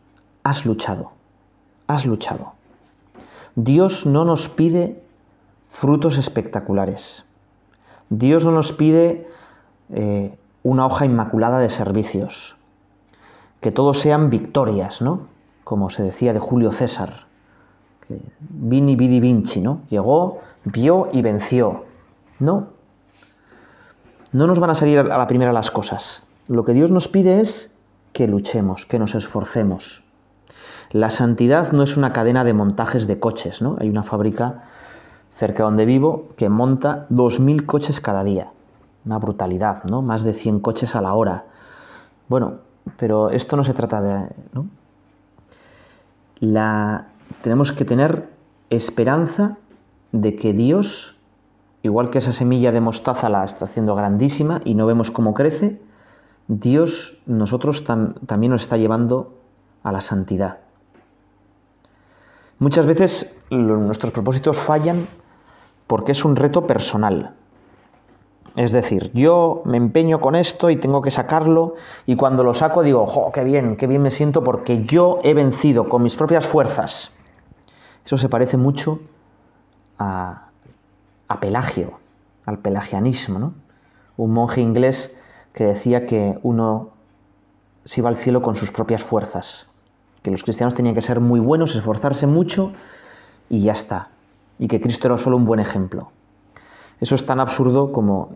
has 0.43 0.65
luchado, 0.65 1.11
has 1.87 2.05
luchado. 2.05 2.53
Dios 3.55 4.05
no 4.05 4.23
nos 4.23 4.47
pide 4.47 5.03
frutos 5.67 6.17
espectaculares. 6.17 7.25
Dios 8.09 8.45
no 8.45 8.51
nos 8.51 8.71
pide 8.71 9.27
eh, 9.89 10.37
una 10.63 10.85
hoja 10.85 11.03
inmaculada 11.03 11.59
de 11.59 11.69
servicios. 11.69 12.55
Que 13.59 13.73
todos 13.73 13.99
sean 13.99 14.29
victorias, 14.29 15.01
¿no? 15.01 15.27
Como 15.65 15.89
se 15.89 16.03
decía 16.03 16.31
de 16.31 16.39
Julio 16.39 16.71
César. 16.71 17.25
Vini, 18.39 18.95
vidi, 18.95 19.19
vinci, 19.19 19.59
¿no? 19.59 19.81
Llegó, 19.89 20.39
vio 20.63 21.09
y 21.11 21.21
venció. 21.21 21.88
No. 22.39 22.69
No 24.31 24.47
nos 24.47 24.59
van 24.59 24.69
a 24.69 24.75
salir 24.75 24.99
a 24.99 25.03
la 25.03 25.27
primera 25.27 25.53
las 25.53 25.71
cosas. 25.71 26.23
Lo 26.47 26.65
que 26.65 26.73
Dios 26.73 26.91
nos 26.91 27.07
pide 27.07 27.41
es 27.41 27.75
que 28.13 28.27
luchemos, 28.27 28.85
que 28.85 28.99
nos 28.99 29.15
esforcemos. 29.15 30.03
La 30.91 31.09
santidad 31.09 31.71
no 31.71 31.83
es 31.83 31.97
una 31.97 32.13
cadena 32.13 32.43
de 32.43 32.53
montajes 32.53 33.05
de 33.05 33.19
coches, 33.19 33.61
¿no? 33.61 33.77
Hay 33.79 33.89
una 33.89 34.03
fábrica 34.03 34.63
cerca 35.31 35.63
donde 35.63 35.85
vivo 35.85 36.29
que 36.35 36.49
monta 36.49 37.07
2.000 37.11 37.65
coches 37.65 38.01
cada 38.01 38.23
día. 38.23 38.51
Una 39.05 39.19
brutalidad, 39.19 39.83
¿no? 39.83 40.01
Más 40.01 40.23
de 40.23 40.33
100 40.33 40.59
coches 40.59 40.95
a 40.95 41.01
la 41.01 41.13
hora. 41.13 41.45
Bueno, 42.27 42.55
pero 42.97 43.29
esto 43.29 43.55
no 43.55 43.63
se 43.63 43.73
trata 43.73 44.01
de... 44.01 44.29
¿no? 44.53 44.67
La... 46.39 47.07
Tenemos 47.43 47.71
que 47.71 47.85
tener 47.85 48.27
esperanza 48.69 49.57
de 50.11 50.35
que 50.35 50.53
Dios 50.53 51.18
igual 51.81 52.09
que 52.09 52.17
esa 52.17 52.33
semilla 52.33 52.71
de 52.71 52.81
mostaza 52.81 53.29
la 53.29 53.45
está 53.45 53.65
haciendo 53.65 53.95
grandísima 53.95 54.61
y 54.65 54.75
no 54.75 54.85
vemos 54.85 55.11
cómo 55.11 55.33
crece, 55.33 55.81
Dios 56.47 57.21
nosotros 57.25 57.83
también 57.83 58.51
nos 58.51 58.61
está 58.61 58.77
llevando 58.77 59.35
a 59.83 59.91
la 59.91 60.01
santidad. 60.01 60.57
Muchas 62.57 62.85
veces 62.85 63.39
nuestros 63.49 64.11
propósitos 64.11 64.57
fallan 64.57 65.07
porque 65.87 66.11
es 66.11 66.25
un 66.25 66.35
reto 66.35 66.67
personal. 66.67 67.35
Es 68.55 68.71
decir, 68.71 69.11
yo 69.13 69.61
me 69.63 69.77
empeño 69.77 70.19
con 70.19 70.35
esto 70.35 70.69
y 70.69 70.75
tengo 70.75 71.01
que 71.01 71.11
sacarlo 71.11 71.75
y 72.05 72.15
cuando 72.15 72.43
lo 72.43 72.53
saco 72.53 72.83
digo, 72.83 73.07
¡jo, 73.07 73.31
qué 73.31 73.43
bien, 73.43 73.77
qué 73.77 73.87
bien 73.87 74.01
me 74.01 74.11
siento 74.11 74.43
porque 74.43 74.83
yo 74.83 75.19
he 75.23 75.33
vencido 75.33 75.87
con 75.87 76.03
mis 76.03 76.17
propias 76.17 76.47
fuerzas! 76.47 77.11
Eso 78.03 78.17
se 78.17 78.27
parece 78.27 78.57
mucho 78.57 78.99
a, 79.99 80.48
a 81.29 81.39
Pelagio, 81.39 81.99
al 82.45 82.57
pelagianismo, 82.57 83.39
¿no? 83.39 83.53
Un 84.17 84.33
monje 84.33 84.59
inglés 84.59 85.15
que 85.53 85.63
decía 85.63 86.05
que 86.05 86.37
uno 86.43 86.89
se 87.85 88.01
iba 88.01 88.09
al 88.09 88.17
cielo 88.17 88.41
con 88.41 88.55
sus 88.55 88.71
propias 88.71 89.03
fuerzas, 89.03 89.67
que 90.21 90.31
los 90.31 90.43
cristianos 90.43 90.73
tenían 90.73 90.95
que 90.95 91.01
ser 91.01 91.21
muy 91.21 91.39
buenos, 91.39 91.75
esforzarse 91.75 92.27
mucho 92.27 92.73
y 93.47 93.61
ya 93.61 93.71
está, 93.71 94.09
y 94.57 94.67
que 94.67 94.81
Cristo 94.81 95.07
era 95.07 95.17
solo 95.17 95.37
un 95.37 95.45
buen 95.45 95.59
ejemplo. 95.59 96.11
Eso 96.99 97.15
es 97.15 97.25
tan 97.25 97.39
absurdo 97.39 97.93
como 97.93 98.35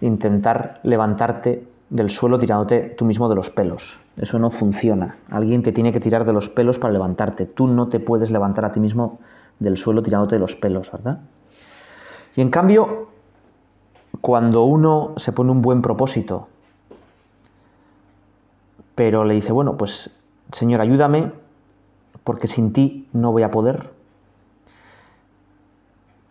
intentar 0.00 0.80
levantarte 0.82 1.68
del 1.90 2.08
suelo 2.08 2.38
tirándote 2.38 2.94
tú 2.96 3.04
mismo 3.04 3.28
de 3.28 3.34
los 3.34 3.50
pelos. 3.50 4.00
Eso 4.16 4.38
no 4.38 4.50
funciona. 4.50 5.16
Alguien 5.28 5.62
te 5.62 5.72
tiene 5.72 5.92
que 5.92 6.00
tirar 6.00 6.24
de 6.24 6.32
los 6.32 6.48
pelos 6.48 6.78
para 6.78 6.92
levantarte. 6.92 7.46
Tú 7.46 7.66
no 7.66 7.88
te 7.88 8.00
puedes 8.00 8.30
levantar 8.30 8.64
a 8.64 8.72
ti 8.72 8.80
mismo 8.80 9.18
del 9.58 9.76
suelo 9.76 10.02
tirándote 10.02 10.36
de 10.36 10.40
los 10.40 10.56
pelos, 10.56 10.90
¿verdad? 10.92 11.20
Y 12.36 12.40
en 12.40 12.50
cambio, 12.50 13.08
cuando 14.20 14.64
uno 14.64 15.14
se 15.16 15.32
pone 15.32 15.50
un 15.50 15.62
buen 15.62 15.82
propósito, 15.82 16.48
pero 18.94 19.24
le 19.24 19.34
dice, 19.34 19.52
bueno, 19.52 19.76
pues 19.76 20.10
Señor, 20.52 20.80
ayúdame, 20.80 21.32
porque 22.24 22.46
sin 22.46 22.72
ti 22.72 23.08
no 23.12 23.32
voy 23.32 23.42
a 23.42 23.50
poder, 23.50 23.92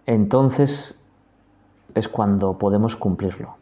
entonces 0.05 1.01
es 1.95 2.07
cuando 2.07 2.57
podemos 2.57 2.95
cumplirlo. 2.95 3.55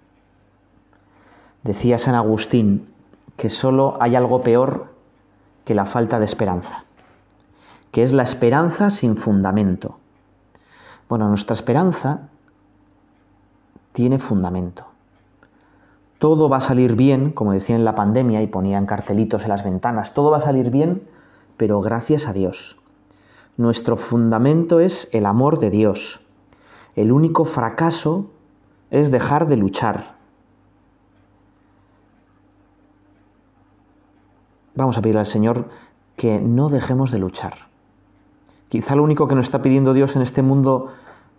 Decía 1.63 1.97
San 1.97 2.15
Agustín 2.15 2.87
que 3.35 3.49
solo 3.49 3.97
hay 3.99 4.15
algo 4.15 4.41
peor 4.41 4.93
que 5.65 5.75
la 5.75 5.85
falta 5.85 6.19
de 6.19 6.25
esperanza, 6.25 6.85
que 7.91 8.03
es 8.03 8.13
la 8.13 8.23
esperanza 8.23 8.89
sin 8.89 9.17
fundamento. 9.17 9.97
Bueno, 11.09 11.29
nuestra 11.29 11.53
esperanza 11.53 12.29
tiene 13.93 14.19
fundamento. 14.19 14.85
Todo 16.19 16.49
va 16.49 16.57
a 16.57 16.61
salir 16.61 16.95
bien, 16.95 17.31
como 17.31 17.53
decía 17.53 17.75
en 17.75 17.85
la 17.85 17.95
pandemia 17.95 18.41
y 18.41 18.47
ponían 18.47 18.85
cartelitos 18.85 19.43
en 19.43 19.49
las 19.49 19.63
ventanas, 19.63 20.13
todo 20.13 20.31
va 20.31 20.37
a 20.37 20.41
salir 20.41 20.71
bien, 20.71 21.07
pero 21.57 21.79
gracias 21.81 22.27
a 22.27 22.33
Dios. 22.33 22.77
Nuestro 23.55 23.97
fundamento 23.97 24.79
es 24.79 25.09
el 25.13 25.25
amor 25.25 25.59
de 25.59 25.69
Dios. 25.69 26.21
El 26.95 27.11
único 27.11 27.45
fracaso 27.45 28.29
es 28.91 29.11
dejar 29.11 29.47
de 29.47 29.57
luchar. 29.57 30.15
Vamos 34.75 34.97
a 34.97 35.01
pedirle 35.01 35.21
al 35.21 35.25
Señor 35.25 35.69
que 36.15 36.39
no 36.39 36.69
dejemos 36.69 37.11
de 37.11 37.19
luchar. 37.19 37.67
Quizá 38.69 38.95
lo 38.95 39.03
único 39.03 39.27
que 39.27 39.35
nos 39.35 39.45
está 39.45 39.61
pidiendo 39.61 39.93
Dios 39.93 40.15
en 40.15 40.21
este 40.21 40.41
mundo 40.41 40.93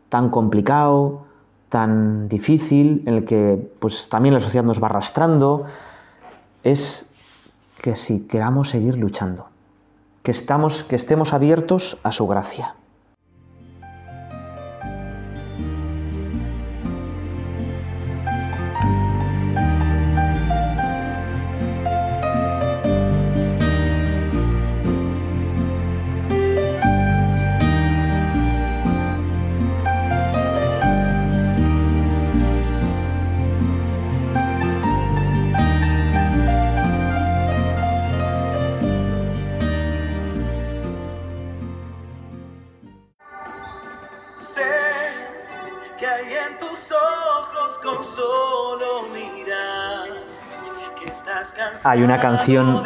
tan 0.08 0.30
complicado, 0.30 1.22
tan 1.68 2.28
difícil, 2.28 3.02
en 3.06 3.14
el 3.14 3.24
que 3.24 3.70
pues 3.80 4.08
también 4.08 4.34
la 4.34 4.40
sociedad 4.40 4.64
nos 4.64 4.82
va 4.82 4.86
arrastrando, 4.86 5.66
es 6.62 7.08
que 7.82 7.94
si 7.94 8.20
queramos 8.20 8.70
seguir 8.70 8.96
luchando, 8.96 9.48
que, 10.22 10.30
estamos, 10.30 10.82
que 10.84 10.96
estemos 10.96 11.32
abiertos 11.32 11.98
a 12.02 12.12
su 12.12 12.26
gracia. 12.26 12.74
Hay 51.90 52.02
una 52.02 52.20
canción, 52.20 52.82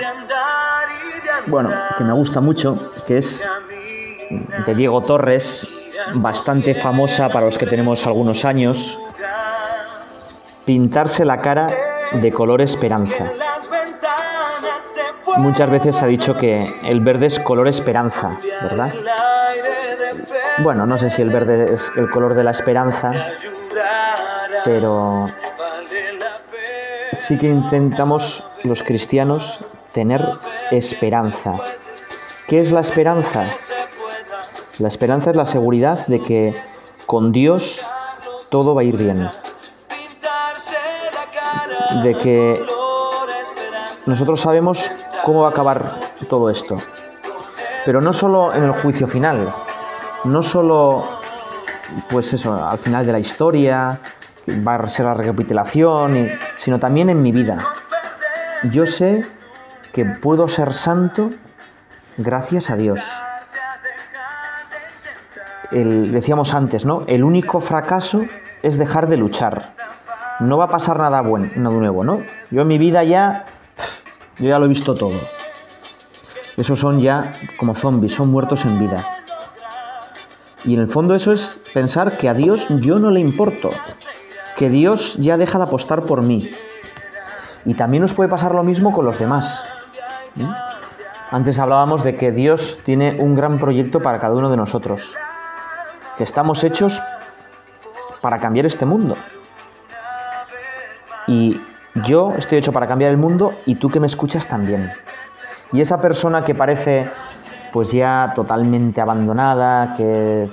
bueno, 1.46 1.70
que 1.98 2.04
me 2.04 2.12
gusta 2.12 2.40
mucho, 2.40 2.76
que 3.06 3.18
es 3.18 3.46
de 4.66 4.74
Diego 4.74 5.02
Torres, 5.02 5.66
bastante 6.14 6.74
famosa 6.74 7.28
para 7.28 7.46
los 7.46 7.58
que 7.58 7.66
tenemos 7.66 8.06
algunos 8.06 8.44
años, 8.44 8.98
Pintarse 10.64 11.24
la 11.24 11.40
cara 11.40 11.68
de 12.12 12.30
color 12.30 12.60
esperanza. 12.60 13.32
Muchas 15.36 15.68
veces 15.68 15.96
se 15.96 16.04
ha 16.04 16.08
dicho 16.08 16.36
que 16.36 16.72
el 16.84 17.00
verde 17.00 17.26
es 17.26 17.40
color 17.40 17.66
esperanza, 17.66 18.38
¿verdad? 18.62 18.94
Bueno, 20.58 20.86
no 20.86 20.98
sé 20.98 21.10
si 21.10 21.20
el 21.20 21.30
verde 21.30 21.74
es 21.74 21.90
el 21.96 22.08
color 22.10 22.34
de 22.34 22.44
la 22.44 22.52
esperanza, 22.52 23.12
pero 24.64 25.26
sí 27.22 27.38
que 27.38 27.48
intentamos 27.48 28.44
los 28.64 28.82
cristianos 28.82 29.60
tener 29.92 30.26
esperanza. 30.72 31.54
¿Qué 32.48 32.60
es 32.60 32.72
la 32.72 32.80
esperanza? 32.80 33.44
La 34.78 34.88
esperanza 34.88 35.30
es 35.30 35.36
la 35.36 35.46
seguridad 35.46 36.04
de 36.08 36.20
que 36.20 36.54
con 37.06 37.30
Dios 37.30 37.84
todo 38.48 38.74
va 38.74 38.80
a 38.80 38.84
ir 38.84 38.96
bien. 38.96 39.30
De 42.02 42.14
que 42.18 42.60
nosotros 44.06 44.40
sabemos 44.40 44.90
cómo 45.24 45.42
va 45.42 45.48
a 45.48 45.50
acabar 45.50 45.94
todo 46.28 46.50
esto. 46.50 46.78
Pero 47.84 48.00
no 48.00 48.12
solo 48.12 48.52
en 48.52 48.64
el 48.64 48.72
juicio 48.72 49.06
final, 49.06 49.48
no 50.24 50.42
solo 50.42 51.04
pues 52.10 52.32
eso, 52.32 52.52
al 52.52 52.78
final 52.78 53.06
de 53.06 53.12
la 53.12 53.20
historia, 53.20 54.00
va 54.66 54.74
a 54.74 54.88
ser 54.88 55.06
la 55.06 55.14
recapitulación, 55.14 56.28
sino 56.56 56.78
también 56.78 57.10
en 57.10 57.22
mi 57.22 57.32
vida. 57.32 57.58
Yo 58.70 58.86
sé 58.86 59.24
que 59.92 60.04
puedo 60.04 60.48
ser 60.48 60.72
santo 60.74 61.30
gracias 62.16 62.70
a 62.70 62.76
Dios. 62.76 63.00
decíamos 65.70 66.54
antes, 66.54 66.84
¿no? 66.84 67.04
El 67.06 67.24
único 67.24 67.60
fracaso 67.60 68.24
es 68.62 68.78
dejar 68.78 69.08
de 69.08 69.16
luchar. 69.16 69.70
No 70.40 70.58
va 70.58 70.64
a 70.64 70.68
pasar 70.68 70.98
nada 70.98 71.20
bueno, 71.20 71.50
nada 71.56 71.74
nuevo, 71.76 72.04
¿no? 72.04 72.22
Yo 72.50 72.62
en 72.62 72.68
mi 72.68 72.78
vida 72.78 73.04
ya, 73.04 73.46
yo 74.38 74.48
ya 74.48 74.58
lo 74.58 74.66
he 74.66 74.68
visto 74.68 74.94
todo. 74.94 75.18
Esos 76.56 76.78
son 76.78 77.00
ya 77.00 77.34
como 77.58 77.74
zombies, 77.74 78.14
son 78.14 78.30
muertos 78.30 78.64
en 78.64 78.78
vida. 78.78 79.04
Y 80.64 80.74
en 80.74 80.80
el 80.80 80.88
fondo 80.88 81.14
eso 81.14 81.32
es 81.32 81.60
pensar 81.74 82.18
que 82.18 82.28
a 82.28 82.34
Dios 82.34 82.66
yo 82.80 82.98
no 82.98 83.10
le 83.10 83.20
importo, 83.20 83.70
que 84.56 84.68
Dios 84.68 85.16
ya 85.16 85.36
deja 85.36 85.58
de 85.58 85.64
apostar 85.64 86.02
por 86.02 86.22
mí. 86.22 86.50
Y 87.64 87.74
también 87.74 88.02
nos 88.02 88.14
puede 88.14 88.28
pasar 88.28 88.54
lo 88.54 88.62
mismo 88.62 88.92
con 88.92 89.04
los 89.04 89.18
demás. 89.18 89.64
Antes 91.30 91.58
hablábamos 91.58 92.02
de 92.02 92.16
que 92.16 92.32
Dios 92.32 92.80
tiene 92.84 93.16
un 93.18 93.34
gran 93.34 93.58
proyecto 93.58 94.00
para 94.00 94.18
cada 94.18 94.34
uno 94.34 94.50
de 94.50 94.56
nosotros, 94.56 95.14
que 96.18 96.24
estamos 96.24 96.62
hechos 96.64 97.02
para 98.20 98.38
cambiar 98.38 98.66
este 98.66 98.84
mundo. 98.84 99.16
Y 101.26 101.60
yo 102.04 102.34
estoy 102.36 102.58
hecho 102.58 102.72
para 102.72 102.86
cambiar 102.86 103.10
el 103.10 103.16
mundo 103.16 103.52
y 103.66 103.76
tú 103.76 103.90
que 103.90 104.00
me 104.00 104.06
escuchas 104.06 104.46
también. 104.46 104.92
Y 105.72 105.80
esa 105.80 106.00
persona 106.00 106.44
que 106.44 106.54
parece 106.54 107.10
pues 107.72 107.90
ya 107.92 108.32
totalmente 108.34 109.00
abandonada, 109.00 109.94
que 109.96 110.50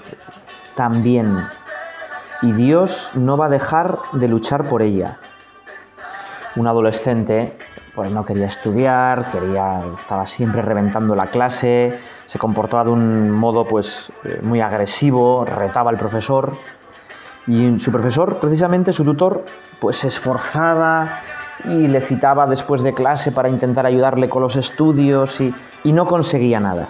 también 0.75 1.37
y 2.41 2.51
Dios 2.53 3.11
no 3.15 3.37
va 3.37 3.47
a 3.47 3.49
dejar 3.49 3.99
de 4.13 4.27
luchar 4.27 4.65
por 4.69 4.81
ella. 4.81 5.19
Un 6.55 6.67
adolescente 6.67 7.57
pues 7.95 8.11
no 8.11 8.25
quería 8.25 8.45
estudiar, 8.45 9.29
quería 9.31 9.81
estaba 9.99 10.25
siempre 10.25 10.61
reventando 10.61 11.15
la 11.15 11.27
clase, 11.27 11.97
se 12.25 12.39
comportaba 12.39 12.85
de 12.85 12.91
un 12.91 13.31
modo 13.31 13.65
pues 13.65 14.11
eh, 14.23 14.39
muy 14.41 14.61
agresivo, 14.61 15.43
retaba 15.43 15.89
al 15.89 15.97
profesor 15.97 16.53
y 17.45 17.77
su 17.79 17.91
profesor, 17.91 18.37
precisamente 18.37 18.93
su 18.93 19.03
tutor, 19.03 19.43
pues 19.81 19.97
se 19.97 20.07
esforzaba 20.07 21.19
y 21.65 21.87
le 21.87 21.99
citaba 21.99 22.47
después 22.47 22.83
de 22.83 22.93
clase 22.93 23.31
para 23.31 23.49
intentar 23.49 23.85
ayudarle 23.85 24.29
con 24.29 24.41
los 24.41 24.55
estudios 24.55 25.41
y, 25.41 25.53
y 25.83 25.91
no 25.91 26.05
conseguía 26.05 26.59
nada. 26.59 26.89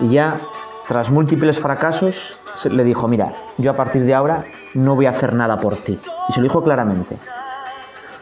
Y 0.00 0.10
ya, 0.10 0.36
tras 0.86 1.10
múltiples 1.10 1.58
fracasos, 1.58 2.38
le 2.64 2.84
dijo, 2.84 3.08
mira, 3.08 3.32
yo 3.58 3.70
a 3.70 3.76
partir 3.76 4.04
de 4.04 4.14
ahora 4.14 4.46
no 4.74 4.94
voy 4.94 5.06
a 5.06 5.10
hacer 5.10 5.34
nada 5.34 5.58
por 5.58 5.76
ti. 5.76 6.00
Y 6.28 6.32
se 6.32 6.40
lo 6.40 6.44
dijo 6.44 6.62
claramente. 6.62 7.16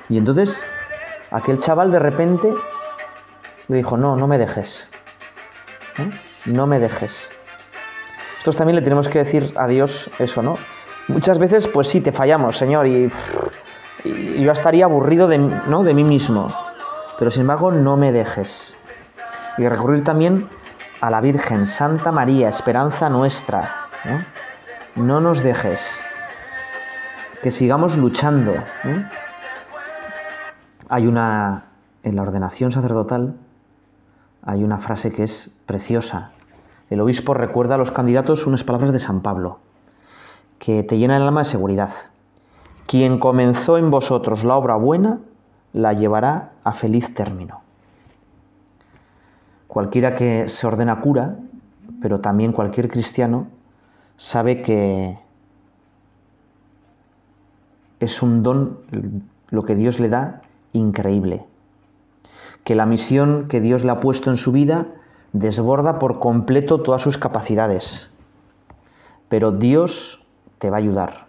Y 0.08 0.18
entonces 0.18 0.66
aquel 1.30 1.58
chaval 1.58 1.90
de 1.90 1.98
repente 1.98 2.52
le 3.68 3.76
dijo, 3.76 3.96
no, 3.96 4.16
no 4.16 4.26
me 4.26 4.38
dejes. 4.38 4.88
¿Eh? 5.98 6.10
No 6.46 6.66
me 6.66 6.78
dejes. 6.78 7.30
Nosotros 8.34 8.56
también 8.56 8.76
le 8.76 8.82
tenemos 8.82 9.08
que 9.08 9.20
decir 9.20 9.54
a 9.56 9.66
Dios 9.66 10.10
eso, 10.18 10.42
¿no? 10.42 10.58
Muchas 11.08 11.38
veces, 11.38 11.66
pues 11.66 11.88
sí, 11.88 12.00
te 12.00 12.12
fallamos, 12.12 12.56
Señor, 12.56 12.86
y, 12.86 13.08
yo 14.04 14.52
estaría 14.52 14.84
aburrido 14.84 15.28
de, 15.28 15.38
¿no? 15.38 15.82
de 15.82 15.94
mí 15.94 16.04
mismo. 16.04 16.52
Pero 17.18 17.30
sin 17.30 17.42
embargo, 17.42 17.70
no 17.70 17.96
me 17.96 18.12
dejes. 18.12 18.74
Y 19.56 19.66
recurrir 19.66 20.04
también 20.04 20.48
a 21.00 21.10
la 21.10 21.20
Virgen, 21.20 21.66
Santa 21.66 22.12
María, 22.12 22.48
esperanza 22.48 23.08
nuestra. 23.08 23.83
¿No? 24.04 25.04
no 25.04 25.20
nos 25.20 25.42
dejes. 25.42 26.00
Que 27.42 27.50
sigamos 27.50 27.96
luchando. 27.96 28.54
Hay 30.88 31.06
una, 31.06 31.66
en 32.02 32.16
la 32.16 32.22
ordenación 32.22 32.72
sacerdotal, 32.72 33.34
hay 34.42 34.62
una 34.62 34.78
frase 34.78 35.12
que 35.12 35.24
es 35.24 35.54
preciosa. 35.66 36.32
El 36.90 37.00
obispo 37.00 37.34
recuerda 37.34 37.74
a 37.74 37.78
los 37.78 37.90
candidatos 37.90 38.46
unas 38.46 38.64
palabras 38.64 38.92
de 38.92 38.98
San 38.98 39.20
Pablo, 39.20 39.58
que 40.58 40.82
te 40.82 40.98
llenan 40.98 41.20
el 41.22 41.28
alma 41.28 41.40
de 41.40 41.46
seguridad. 41.46 41.92
Quien 42.86 43.18
comenzó 43.18 43.78
en 43.78 43.90
vosotros 43.90 44.44
la 44.44 44.56
obra 44.56 44.76
buena, 44.76 45.20
la 45.72 45.92
llevará 45.94 46.52
a 46.62 46.72
feliz 46.72 47.14
término. 47.14 47.62
Cualquiera 49.66 50.14
que 50.14 50.48
se 50.48 50.66
ordena 50.66 51.00
cura, 51.00 51.36
pero 52.00 52.20
también 52.20 52.52
cualquier 52.52 52.88
cristiano, 52.88 53.48
sabe 54.16 54.62
que 54.62 55.18
es 58.00 58.22
un 58.22 58.42
don 58.42 58.78
lo 59.50 59.64
que 59.64 59.74
Dios 59.74 60.00
le 60.00 60.08
da 60.08 60.42
increíble. 60.72 61.44
Que 62.64 62.74
la 62.74 62.86
misión 62.86 63.46
que 63.48 63.60
Dios 63.60 63.84
le 63.84 63.92
ha 63.92 64.00
puesto 64.00 64.30
en 64.30 64.36
su 64.36 64.52
vida 64.52 64.86
desborda 65.32 65.98
por 65.98 66.18
completo 66.18 66.80
todas 66.80 67.02
sus 67.02 67.18
capacidades. 67.18 68.10
Pero 69.28 69.52
Dios 69.52 70.24
te 70.58 70.70
va 70.70 70.76
a 70.76 70.80
ayudar. 70.80 71.26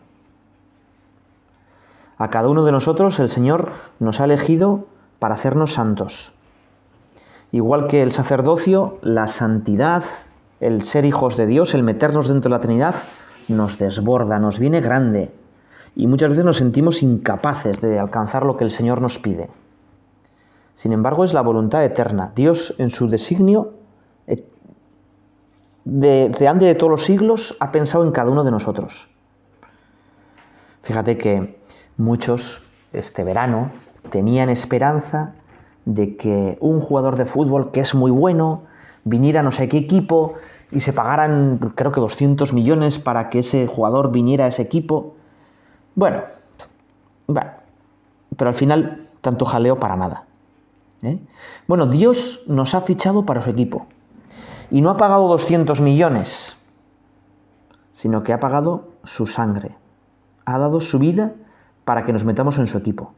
A 2.17 2.29
cada 2.29 2.47
uno 2.47 2.63
de 2.63 2.71
nosotros 2.71 3.19
el 3.19 3.29
Señor 3.29 3.73
nos 3.99 4.21
ha 4.21 4.25
elegido 4.25 4.85
para 5.19 5.35
hacernos 5.35 5.73
santos. 5.73 6.31
Igual 7.51 7.87
que 7.87 8.01
el 8.01 8.11
sacerdocio, 8.11 8.99
la 9.01 9.27
santidad, 9.27 10.03
el 10.59 10.83
ser 10.83 11.05
hijos 11.05 11.37
de 11.37 11.45
Dios, 11.45 11.73
el 11.73 11.83
meternos 11.83 12.27
dentro 12.27 12.49
de 12.49 12.55
la 12.55 12.61
Trinidad, 12.61 12.95
nos 13.47 13.77
desborda, 13.77 14.39
nos 14.39 14.59
viene 14.59 14.81
grande. 14.81 15.31
Y 15.95 16.07
muchas 16.07 16.29
veces 16.29 16.45
nos 16.45 16.57
sentimos 16.57 17.03
incapaces 17.03 17.81
de 17.81 17.99
alcanzar 17.99 18.45
lo 18.45 18.57
que 18.57 18.63
el 18.63 18.71
Señor 18.71 19.01
nos 19.01 19.19
pide. 19.19 19.49
Sin 20.73 20.91
embargo, 20.91 21.23
es 21.23 21.33
la 21.33 21.41
voluntad 21.41 21.83
eterna. 21.83 22.33
Dios 22.35 22.75
en 22.77 22.89
su 22.89 23.07
designio, 23.07 23.73
eh, 24.27 24.45
de 25.85 26.47
antes 26.47 26.67
de 26.67 26.75
todos 26.75 26.91
los 26.91 27.05
siglos, 27.05 27.55
ha 27.59 27.71
pensado 27.71 28.03
en 28.03 28.11
cada 28.11 28.31
uno 28.31 28.43
de 28.43 28.51
nosotros. 28.51 29.07
Fíjate 30.83 31.17
que 31.17 31.57
muchos 31.97 32.61
este 32.93 33.23
verano 33.23 33.71
tenían 34.11 34.49
esperanza 34.49 35.33
de 35.85 36.15
que 36.15 36.57
un 36.59 36.79
jugador 36.79 37.15
de 37.15 37.25
fútbol 37.25 37.71
que 37.71 37.79
es 37.79 37.95
muy 37.95 38.11
bueno 38.11 38.63
viniera 39.05 39.41
no 39.41 39.51
sé 39.51 39.69
qué 39.69 39.77
equipo 39.77 40.33
y 40.71 40.81
se 40.81 40.91
pagaran 40.91 41.71
creo 41.75 41.91
que 41.91 42.01
200 42.01 42.51
millones 42.51 42.99
para 42.99 43.29
que 43.29 43.39
ese 43.39 43.67
jugador 43.67 44.11
viniera 44.11 44.45
a 44.45 44.47
ese 44.49 44.61
equipo. 44.61 45.15
Bueno, 45.95 46.23
pero 47.25 48.49
al 48.49 48.55
final 48.55 49.07
tanto 49.21 49.45
jaleo 49.45 49.79
para 49.79 49.95
nada. 49.95 50.25
¿eh? 51.03 51.19
Bueno, 51.67 51.85
Dios 51.85 52.43
nos 52.47 52.75
ha 52.75 52.81
fichado 52.81 53.25
para 53.25 53.41
su 53.41 53.49
equipo 53.51 53.87
y 54.69 54.81
no 54.81 54.89
ha 54.89 54.97
pagado 54.97 55.27
200 55.27 55.79
millones, 55.81 56.57
sino 57.93 58.23
que 58.23 58.33
ha 58.33 58.39
pagado 58.39 58.89
su 59.03 59.27
sangre, 59.27 59.77
ha 60.45 60.57
dado 60.57 60.81
su 60.81 60.99
vida 60.99 61.33
para 61.85 62.03
que 62.03 62.11
nos 62.11 62.25
metamos 62.25 62.57
en 62.57 62.67
su 62.67 62.77
equipo. 62.77 63.13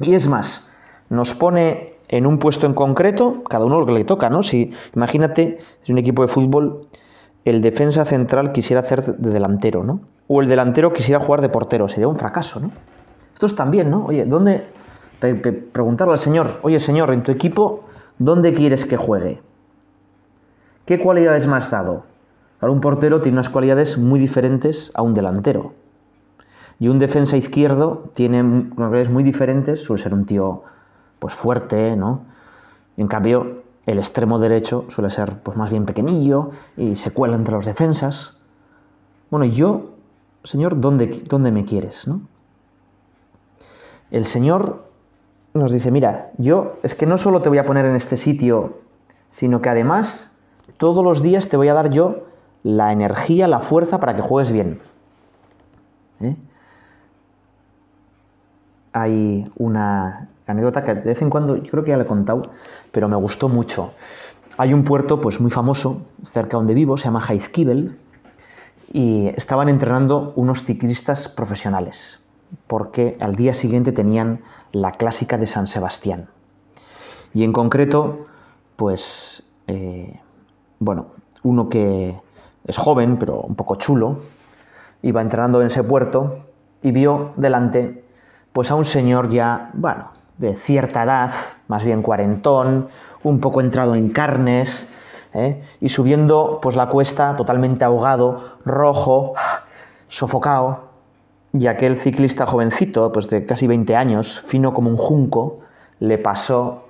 Y 0.00 0.14
es 0.14 0.28
más, 0.28 0.68
nos 1.08 1.34
pone 1.34 1.95
en 2.08 2.26
un 2.26 2.38
puesto 2.38 2.66
en 2.66 2.74
concreto, 2.74 3.42
cada 3.48 3.64
uno 3.64 3.80
lo 3.80 3.86
que 3.86 3.92
le 3.92 4.04
toca, 4.04 4.30
¿no? 4.30 4.42
Si 4.42 4.72
imagínate, 4.94 5.58
si 5.82 5.92
un 5.92 5.98
equipo 5.98 6.22
de 6.22 6.28
fútbol, 6.28 6.86
el 7.44 7.62
defensa 7.62 8.04
central 8.04 8.52
quisiera 8.52 8.80
hacer 8.80 9.16
de 9.16 9.30
delantero, 9.30 9.84
¿no? 9.84 10.00
O 10.28 10.40
el 10.40 10.48
delantero 10.48 10.92
quisiera 10.92 11.20
jugar 11.20 11.40
de 11.40 11.48
portero, 11.48 11.88
sería 11.88 12.08
un 12.08 12.16
fracaso, 12.16 12.60
¿no? 12.60 12.70
Esto 13.34 13.46
es 13.46 13.54
también, 13.54 13.90
¿no? 13.90 14.06
Oye, 14.06 14.24
¿dónde 14.24 14.64
preguntarle 15.72 16.12
al 16.12 16.18
Señor, 16.18 16.58
oye 16.62 16.78
Señor, 16.80 17.12
en 17.12 17.22
tu 17.22 17.32
equipo, 17.32 17.84
¿dónde 18.18 18.52
quieres 18.52 18.84
que 18.84 18.96
juegue? 18.96 19.40
¿Qué 20.84 20.98
cualidades 20.98 21.46
me 21.46 21.56
has 21.56 21.70
dado? 21.70 22.04
Claro, 22.58 22.72
un 22.72 22.80
portero 22.80 23.20
tiene 23.20 23.36
unas 23.36 23.48
cualidades 23.48 23.98
muy 23.98 24.20
diferentes 24.20 24.92
a 24.94 25.02
un 25.02 25.14
delantero. 25.14 25.72
Y 26.78 26.88
un 26.88 26.98
defensa 26.98 27.36
izquierdo 27.36 28.10
tiene 28.14 28.42
unas 28.42 28.74
cualidades 28.74 29.10
muy 29.10 29.22
diferentes, 29.22 29.80
suele 29.80 30.02
ser 30.02 30.14
un 30.14 30.26
tío 30.26 30.62
pues 31.26 31.34
fuerte, 31.34 31.96
¿no? 31.96 32.20
En 32.96 33.08
cambio, 33.08 33.64
el 33.84 33.98
extremo 33.98 34.38
derecho 34.38 34.84
suele 34.90 35.10
ser 35.10 35.40
pues 35.40 35.56
más 35.56 35.70
bien 35.70 35.84
pequeñillo 35.84 36.52
y 36.76 36.94
se 36.94 37.10
cuela 37.10 37.34
entre 37.34 37.52
los 37.52 37.66
defensas. 37.66 38.36
Bueno, 39.28 39.44
yo, 39.44 39.86
Señor, 40.44 40.80
¿dónde, 40.80 41.24
dónde 41.28 41.50
me 41.50 41.64
quieres? 41.64 42.06
¿no? 42.06 42.20
El 44.12 44.24
Señor 44.24 44.84
nos 45.52 45.72
dice, 45.72 45.90
mira, 45.90 46.30
yo 46.38 46.76
es 46.84 46.94
que 46.94 47.06
no 47.06 47.18
solo 47.18 47.42
te 47.42 47.48
voy 47.48 47.58
a 47.58 47.66
poner 47.66 47.86
en 47.86 47.96
este 47.96 48.18
sitio, 48.18 48.78
sino 49.32 49.60
que 49.60 49.68
además 49.68 50.32
todos 50.76 51.02
los 51.02 51.22
días 51.22 51.48
te 51.48 51.56
voy 51.56 51.66
a 51.66 51.74
dar 51.74 51.90
yo 51.90 52.22
la 52.62 52.92
energía, 52.92 53.48
la 53.48 53.58
fuerza 53.58 53.98
para 53.98 54.14
que 54.14 54.22
juegues 54.22 54.52
bien. 54.52 54.80
¿Eh? 56.20 56.36
Hay 58.92 59.50
una 59.56 60.28
anécdota 60.46 60.84
que 60.84 60.94
de 60.94 61.00
vez 61.02 61.22
en 61.22 61.30
cuando, 61.30 61.56
yo 61.56 61.70
creo 61.70 61.84
que 61.84 61.90
ya 61.90 61.96
le 61.96 62.04
he 62.04 62.06
contado, 62.06 62.42
pero 62.92 63.08
me 63.08 63.16
gustó 63.16 63.48
mucho. 63.48 63.92
Hay 64.58 64.72
un 64.72 64.84
puerto 64.84 65.20
pues 65.20 65.40
muy 65.40 65.50
famoso 65.50 66.02
cerca 66.24 66.56
donde 66.56 66.74
vivo, 66.74 66.96
se 66.96 67.04
llama 67.04 67.20
Jaizkibel, 67.20 67.98
y 68.92 69.28
estaban 69.28 69.68
entrenando 69.68 70.32
unos 70.36 70.62
ciclistas 70.62 71.28
profesionales 71.28 72.20
porque 72.66 73.16
al 73.20 73.36
día 73.36 73.54
siguiente 73.54 73.92
tenían 73.92 74.40
la 74.72 74.92
clásica 74.92 75.38
de 75.38 75.46
San 75.46 75.66
Sebastián. 75.66 76.28
Y 77.34 77.44
en 77.44 77.52
concreto, 77.52 78.24
pues, 78.76 79.42
eh, 79.66 80.20
bueno, 80.78 81.08
uno 81.42 81.68
que 81.68 82.16
es 82.66 82.76
joven, 82.76 83.18
pero 83.18 83.40
un 83.40 83.54
poco 83.54 83.76
chulo, 83.76 84.20
iba 85.02 85.22
entrenando 85.22 85.60
en 85.60 85.68
ese 85.68 85.82
puerto 85.82 86.38
y 86.82 86.92
vio 86.92 87.32
delante, 87.36 88.04
pues, 88.52 88.70
a 88.70 88.74
un 88.74 88.84
señor 88.84 89.28
ya, 89.30 89.70
bueno, 89.74 90.10
de 90.38 90.54
cierta 90.56 91.02
edad, 91.02 91.30
más 91.68 91.84
bien 91.84 92.02
cuarentón, 92.02 92.88
un 93.22 93.40
poco 93.40 93.60
entrado 93.60 93.94
en 93.94 94.10
carnes, 94.10 94.90
¿eh? 95.34 95.62
y 95.80 95.88
subiendo 95.88 96.58
pues 96.60 96.76
la 96.76 96.88
cuesta 96.88 97.36
totalmente 97.36 97.84
ahogado, 97.84 98.58
rojo, 98.64 99.34
sofocado, 100.08 100.86
y 101.52 101.68
aquel 101.68 101.96
ciclista 101.96 102.46
jovencito, 102.46 103.12
pues 103.12 103.28
de 103.28 103.46
casi 103.46 103.66
20 103.66 103.96
años, 103.96 104.40
fino 104.40 104.74
como 104.74 104.90
un 104.90 104.96
junco, 104.96 105.60
le 106.00 106.18
pasó 106.18 106.86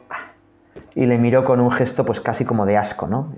y 0.94 1.06
le 1.06 1.18
miró 1.18 1.44
con 1.44 1.60
un 1.60 1.70
gesto 1.70 2.04
pues 2.04 2.20
casi 2.20 2.44
como 2.44 2.66
de 2.66 2.76
asco, 2.76 3.06
¿no? 3.06 3.32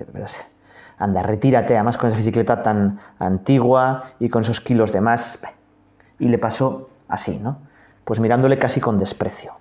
Anda, 0.97 1.23
retírate, 1.23 1.75
además 1.75 1.97
con 1.97 2.09
esa 2.09 2.17
bicicleta 2.17 2.63
tan 2.63 2.99
antigua 3.19 4.11
y 4.19 4.29
con 4.29 4.41
esos 4.41 4.59
kilos 4.59 4.91
de 4.91 5.01
más. 5.01 5.39
Y 6.17 6.27
le 6.27 6.37
pasó 6.37 6.89
así, 7.07 7.37
¿no? 7.37 7.57
Pues 8.03 8.19
mirándole 8.19 8.57
casi 8.57 8.81
con 8.81 8.97
desprecio. 8.97 9.53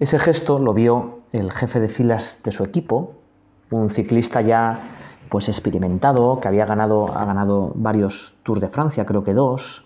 Ese 0.00 0.18
gesto 0.18 0.58
lo 0.58 0.72
vio 0.72 1.20
el 1.30 1.52
jefe 1.52 1.78
de 1.78 1.88
filas 1.88 2.40
de 2.42 2.52
su 2.52 2.64
equipo, 2.64 3.16
un 3.70 3.90
ciclista 3.90 4.40
ya 4.40 4.80
pues 5.28 5.50
experimentado, 5.50 6.40
que 6.40 6.48
había 6.48 6.64
ganado, 6.64 7.14
ha 7.14 7.26
ganado 7.26 7.72
varios 7.74 8.32
Tours 8.42 8.62
de 8.62 8.68
Francia, 8.68 9.04
creo 9.04 9.24
que 9.24 9.34
dos, 9.34 9.84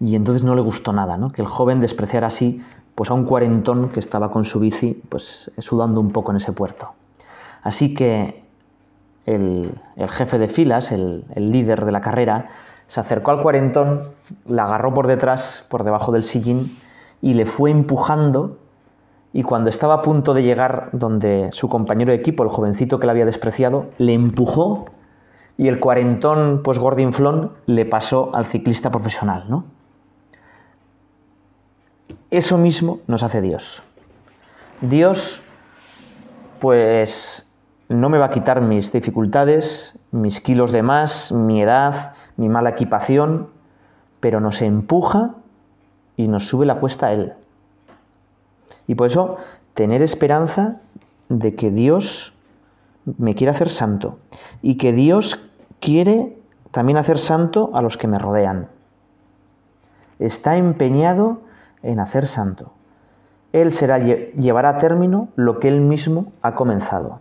y 0.00 0.16
entonces 0.16 0.42
no 0.42 0.54
le 0.54 0.62
gustó 0.62 0.94
nada, 0.94 1.18
¿no? 1.18 1.30
Que 1.32 1.42
el 1.42 1.48
joven 1.48 1.80
despreciara 1.80 2.28
así 2.28 2.64
pues 2.94 3.10
a 3.10 3.14
un 3.14 3.26
cuarentón 3.26 3.90
que 3.90 4.00
estaba 4.00 4.30
con 4.30 4.46
su 4.46 4.58
bici 4.58 5.02
pues 5.06 5.50
sudando 5.58 6.00
un 6.00 6.10
poco 6.10 6.30
en 6.30 6.38
ese 6.38 6.52
puerto. 6.52 6.94
Así 7.62 7.92
que 7.92 8.42
el, 9.26 9.78
jefe 10.08 10.38
de 10.38 10.48
filas, 10.48 10.92
el, 10.92 11.26
el, 11.34 11.52
líder 11.52 11.84
de 11.84 11.92
la 11.92 12.00
carrera, 12.00 12.48
se 12.86 13.00
acercó 13.00 13.32
al 13.32 13.42
cuarentón, 13.42 14.00
la 14.46 14.64
agarró 14.64 14.94
por 14.94 15.08
detrás, 15.08 15.66
por 15.68 15.84
debajo 15.84 16.10
del 16.10 16.24
sillín, 16.24 16.78
y 17.20 17.34
le 17.34 17.46
fue 17.46 17.70
empujando, 17.70 18.58
y 19.32 19.42
cuando 19.42 19.70
estaba 19.70 19.94
a 19.94 20.02
punto 20.02 20.34
de 20.34 20.42
llegar 20.42 20.90
donde 20.92 21.50
su 21.52 21.68
compañero 21.68 22.10
de 22.10 22.18
equipo, 22.18 22.42
el 22.42 22.50
jovencito 22.50 23.00
que 23.00 23.06
le 23.06 23.12
había 23.12 23.24
despreciado, 23.24 23.86
le 23.98 24.12
empujó 24.12 24.86
y 25.56 25.68
el 25.68 25.80
cuarentón, 25.80 26.60
pues 26.62 26.78
gordinflón, 26.78 27.52
le 27.66 27.86
pasó 27.86 28.30
al 28.34 28.46
ciclista 28.46 28.90
profesional, 28.90 29.44
¿no? 29.48 29.64
Eso 32.30 32.58
mismo 32.58 33.00
nos 33.06 33.22
hace 33.22 33.40
Dios. 33.40 33.82
Dios, 34.80 35.42
pues, 36.60 37.52
no 37.88 38.08
me 38.08 38.18
va 38.18 38.26
a 38.26 38.30
quitar 38.30 38.62
mis 38.62 38.90
dificultades, 38.92 39.98
mis 40.10 40.40
kilos 40.40 40.72
de 40.72 40.82
más, 40.82 41.32
mi 41.32 41.62
edad, 41.62 42.14
mi 42.36 42.48
mala 42.48 42.70
equipación, 42.70 43.50
pero 44.20 44.40
nos 44.40 44.62
empuja 44.62 45.34
y 46.16 46.28
nos 46.28 46.48
sube 46.48 46.64
la 46.64 46.74
apuesta 46.74 47.08
a 47.08 47.12
Él. 47.12 47.34
Y 48.86 48.94
por 48.94 49.08
eso, 49.08 49.36
tener 49.74 50.02
esperanza 50.02 50.80
de 51.28 51.54
que 51.54 51.70
Dios 51.70 52.34
me 53.04 53.34
quiere 53.34 53.50
hacer 53.50 53.70
santo 53.70 54.18
y 54.60 54.76
que 54.76 54.92
Dios 54.92 55.50
quiere 55.80 56.36
también 56.70 56.98
hacer 56.98 57.18
santo 57.18 57.70
a 57.74 57.82
los 57.82 57.96
que 57.96 58.08
me 58.08 58.18
rodean. 58.18 58.68
Está 60.18 60.56
empeñado 60.56 61.40
en 61.82 62.00
hacer 62.00 62.26
santo. 62.26 62.72
Él 63.52 63.72
será, 63.72 63.98
llevará 63.98 64.70
a 64.70 64.78
término 64.78 65.28
lo 65.36 65.58
que 65.58 65.68
él 65.68 65.80
mismo 65.80 66.32
ha 66.40 66.54
comenzado. 66.54 67.20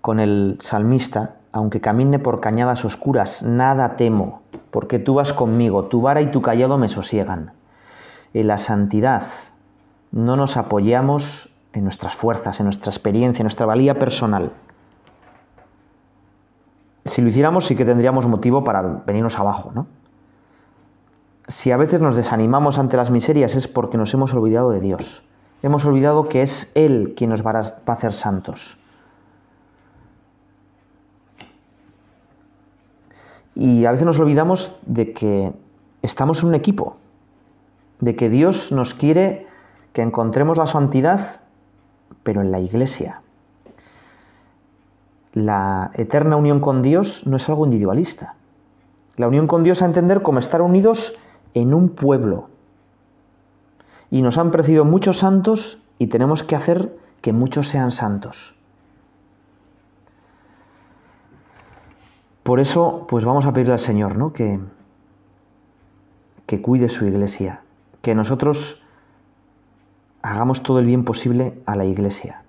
Con 0.00 0.18
el 0.18 0.56
salmista, 0.60 1.36
aunque 1.52 1.80
camine 1.80 2.18
por 2.18 2.40
cañadas 2.40 2.84
oscuras, 2.84 3.42
nada 3.42 3.96
temo, 3.96 4.42
porque 4.70 4.98
tú 4.98 5.14
vas 5.14 5.32
conmigo, 5.32 5.84
tu 5.84 6.00
vara 6.00 6.22
y 6.22 6.30
tu 6.30 6.42
callado 6.42 6.78
me 6.78 6.88
sosiegan. 6.88 7.52
En 8.32 8.46
la 8.46 8.58
santidad 8.58 9.24
no 10.12 10.36
nos 10.36 10.56
apoyamos 10.56 11.48
en 11.72 11.84
nuestras 11.84 12.14
fuerzas, 12.14 12.60
en 12.60 12.64
nuestra 12.66 12.90
experiencia, 12.90 13.42
en 13.42 13.44
nuestra 13.44 13.66
valía 13.66 13.98
personal. 13.98 14.52
Si 17.04 17.22
lo 17.22 17.28
hiciéramos 17.28 17.66
sí 17.66 17.76
que 17.76 17.84
tendríamos 17.84 18.26
motivo 18.26 18.64
para 18.64 18.82
venirnos 18.82 19.38
abajo, 19.38 19.72
¿no? 19.74 19.86
Si 21.48 21.72
a 21.72 21.76
veces 21.76 22.00
nos 22.00 22.14
desanimamos 22.14 22.78
ante 22.78 22.96
las 22.96 23.10
miserias 23.10 23.56
es 23.56 23.66
porque 23.66 23.98
nos 23.98 24.14
hemos 24.14 24.32
olvidado 24.34 24.70
de 24.70 24.80
Dios. 24.80 25.24
Hemos 25.62 25.84
olvidado 25.84 26.28
que 26.28 26.42
es 26.42 26.70
Él 26.74 27.14
quien 27.16 27.30
nos 27.30 27.44
va 27.44 27.50
a 27.50 27.92
hacer 27.92 28.12
santos. 28.12 28.78
Y 33.56 33.84
a 33.84 33.90
veces 33.90 34.06
nos 34.06 34.18
olvidamos 34.18 34.78
de 34.86 35.12
que 35.12 35.52
estamos 36.02 36.42
en 36.42 36.48
un 36.50 36.54
equipo, 36.54 36.96
de 37.98 38.14
que 38.14 38.30
Dios 38.30 38.70
nos 38.70 38.94
quiere 38.94 39.49
que 39.92 40.02
encontremos 40.02 40.56
la 40.56 40.66
santidad, 40.66 41.40
pero 42.22 42.40
en 42.40 42.52
la 42.52 42.60
iglesia. 42.60 43.22
La 45.32 45.90
eterna 45.94 46.36
unión 46.36 46.60
con 46.60 46.82
Dios 46.82 47.26
no 47.26 47.36
es 47.36 47.48
algo 47.48 47.64
individualista. 47.64 48.34
La 49.16 49.28
unión 49.28 49.46
con 49.46 49.62
Dios 49.62 49.82
a 49.82 49.86
entender 49.86 50.22
como 50.22 50.38
estar 50.38 50.62
unidos 50.62 51.14
en 51.54 51.74
un 51.74 51.90
pueblo. 51.90 52.48
Y 54.10 54.22
nos 54.22 54.38
han 54.38 54.50
precedido 54.50 54.84
muchos 54.84 55.18
santos 55.18 55.78
y 55.98 56.08
tenemos 56.08 56.42
que 56.42 56.56
hacer 56.56 56.96
que 57.20 57.32
muchos 57.32 57.68
sean 57.68 57.92
santos. 57.92 58.54
Por 62.42 62.58
eso, 62.58 63.06
pues 63.08 63.24
vamos 63.24 63.44
a 63.46 63.52
pedirle 63.52 63.74
al 63.74 63.78
Señor, 63.78 64.16
¿no? 64.16 64.32
Que, 64.32 64.58
que 66.46 66.60
cuide 66.60 66.88
su 66.88 67.06
iglesia, 67.06 67.60
que 68.02 68.14
nosotros 68.14 68.82
hagamos 70.22 70.62
todo 70.62 70.78
el 70.78 70.86
bien 70.86 71.04
posible 71.04 71.60
a 71.66 71.76
la 71.76 71.84
iglesia. 71.84 72.42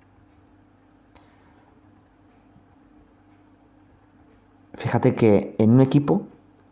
Fíjate 4.74 5.14
que 5.14 5.54
en 5.58 5.70
un 5.70 5.80
equipo 5.80 6.26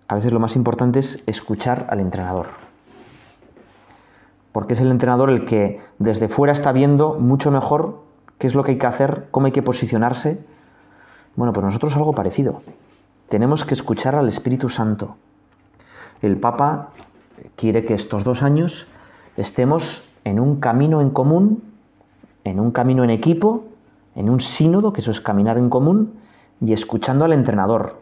a 0.09 0.17
veces 0.17 0.33
lo 0.33 0.41
más 0.41 0.57
importante 0.57 0.99
es 0.99 1.23
escuchar 1.27 1.87
al 1.91 2.01
entrenador. 2.01 2.49
Porque 4.51 4.75
es 4.75 4.81
el 4.81 4.91
entrenador 4.91 5.31
el 5.31 5.45
que 5.45 5.81
desde 6.01 6.29
fuera 6.29 6.53
está 6.53 6.73
viendo 6.73 7.15
mucho 7.15 7.53
mejor 7.53 8.03
qué 8.39 8.49
es 8.49 8.57
lo 8.57 8.65
que 8.65 8.73
hay 8.73 8.79
que 8.79 8.87
hacer, 8.87 9.29
cómo 9.31 9.47
hay 9.47 9.53
que 9.53 9.63
posicionarse. 9.63 10.45
Bueno, 11.37 11.53
pues 11.53 11.65
nosotros 11.65 11.95
algo 11.95 12.15
parecido. 12.15 12.63
Tenemos 13.29 13.65
que 13.65 13.75
escuchar 13.75 14.17
al 14.17 14.29
Espíritu 14.29 14.69
Santo. 14.69 15.17
El 16.21 16.37
Papa 16.37 16.89
quiere 17.55 17.85
que 17.85 17.95
estos 17.95 18.25
dos 18.25 18.43
años 18.43 18.89
estemos 19.37 20.10
en 20.31 20.39
un 20.39 20.61
camino 20.61 21.01
en 21.01 21.11
común, 21.11 21.63
en 22.45 22.61
un 22.61 22.71
camino 22.71 23.03
en 23.03 23.11
equipo, 23.11 23.65
en 24.15 24.31
un 24.31 24.41
sínodo, 24.41 24.93
que 24.93 25.01
eso 25.01 25.11
es 25.11 25.21
caminar 25.21 25.59
en 25.59 25.69
común, 25.69 26.13
y 26.61 26.73
escuchando 26.73 27.25
al 27.25 27.33
entrenador, 27.33 28.01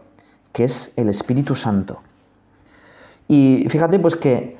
que 0.52 0.64
es 0.64 0.92
el 0.96 1.08
Espíritu 1.08 1.54
Santo. 1.54 2.00
Y 3.28 3.66
fíjate 3.70 3.98
pues 3.98 4.14
que 4.16 4.58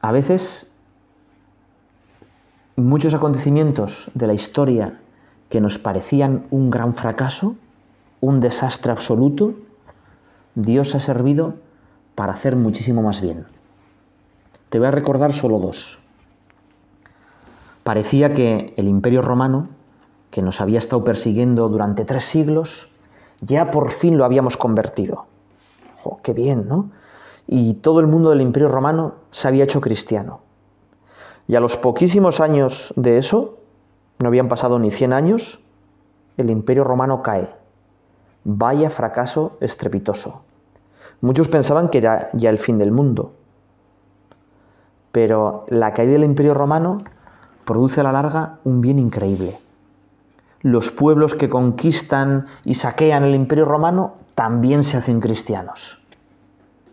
a 0.00 0.10
veces 0.10 0.72
muchos 2.74 3.14
acontecimientos 3.14 4.10
de 4.14 4.26
la 4.26 4.34
historia 4.34 4.98
que 5.50 5.60
nos 5.60 5.78
parecían 5.78 6.46
un 6.50 6.70
gran 6.70 6.94
fracaso, 6.94 7.54
un 8.20 8.40
desastre 8.40 8.90
absoluto, 8.90 9.54
Dios 10.56 10.96
ha 10.96 11.00
servido 11.00 11.54
para 12.16 12.32
hacer 12.32 12.56
muchísimo 12.56 13.02
más 13.02 13.20
bien. 13.20 13.46
Te 14.72 14.78
voy 14.78 14.88
a 14.88 14.90
recordar 14.90 15.34
solo 15.34 15.58
dos. 15.58 15.98
Parecía 17.84 18.32
que 18.32 18.72
el 18.78 18.88
imperio 18.88 19.20
romano, 19.20 19.68
que 20.30 20.40
nos 20.40 20.62
había 20.62 20.78
estado 20.78 21.04
persiguiendo 21.04 21.68
durante 21.68 22.06
tres 22.06 22.24
siglos, 22.24 22.88
ya 23.42 23.70
por 23.70 23.90
fin 23.90 24.16
lo 24.16 24.24
habíamos 24.24 24.56
convertido. 24.56 25.26
¡Qué 26.22 26.32
bien, 26.32 26.68
¿no? 26.68 26.90
Y 27.46 27.74
todo 27.74 28.00
el 28.00 28.06
mundo 28.06 28.30
del 28.30 28.40
imperio 28.40 28.70
romano 28.70 29.16
se 29.30 29.46
había 29.46 29.64
hecho 29.64 29.82
cristiano. 29.82 30.40
Y 31.46 31.54
a 31.54 31.60
los 31.60 31.76
poquísimos 31.76 32.40
años 32.40 32.94
de 32.96 33.18
eso, 33.18 33.58
no 34.20 34.28
habían 34.28 34.48
pasado 34.48 34.78
ni 34.78 34.90
100 34.90 35.12
años, 35.12 35.60
el 36.38 36.48
imperio 36.48 36.84
romano 36.84 37.22
cae 37.22 37.50
Vaya 38.44 38.88
fracaso 38.88 39.58
estrepitoso. 39.60 40.44
Muchos 41.20 41.48
pensaban 41.48 41.90
que 41.90 41.98
era 41.98 42.30
ya 42.32 42.48
el 42.48 42.56
fin 42.56 42.78
del 42.78 42.90
mundo. 42.90 43.34
Pero 45.12 45.66
la 45.68 45.92
caída 45.92 46.12
del 46.12 46.24
imperio 46.24 46.54
romano 46.54 47.04
produce 47.64 48.00
a 48.00 48.04
la 48.04 48.12
larga 48.12 48.58
un 48.64 48.80
bien 48.80 48.98
increíble. 48.98 49.58
Los 50.62 50.90
pueblos 50.90 51.34
que 51.34 51.48
conquistan 51.48 52.46
y 52.64 52.74
saquean 52.74 53.24
el 53.24 53.34
imperio 53.34 53.64
romano 53.64 54.14
también 54.34 54.84
se 54.84 54.96
hacen 54.96 55.20
cristianos. 55.20 56.02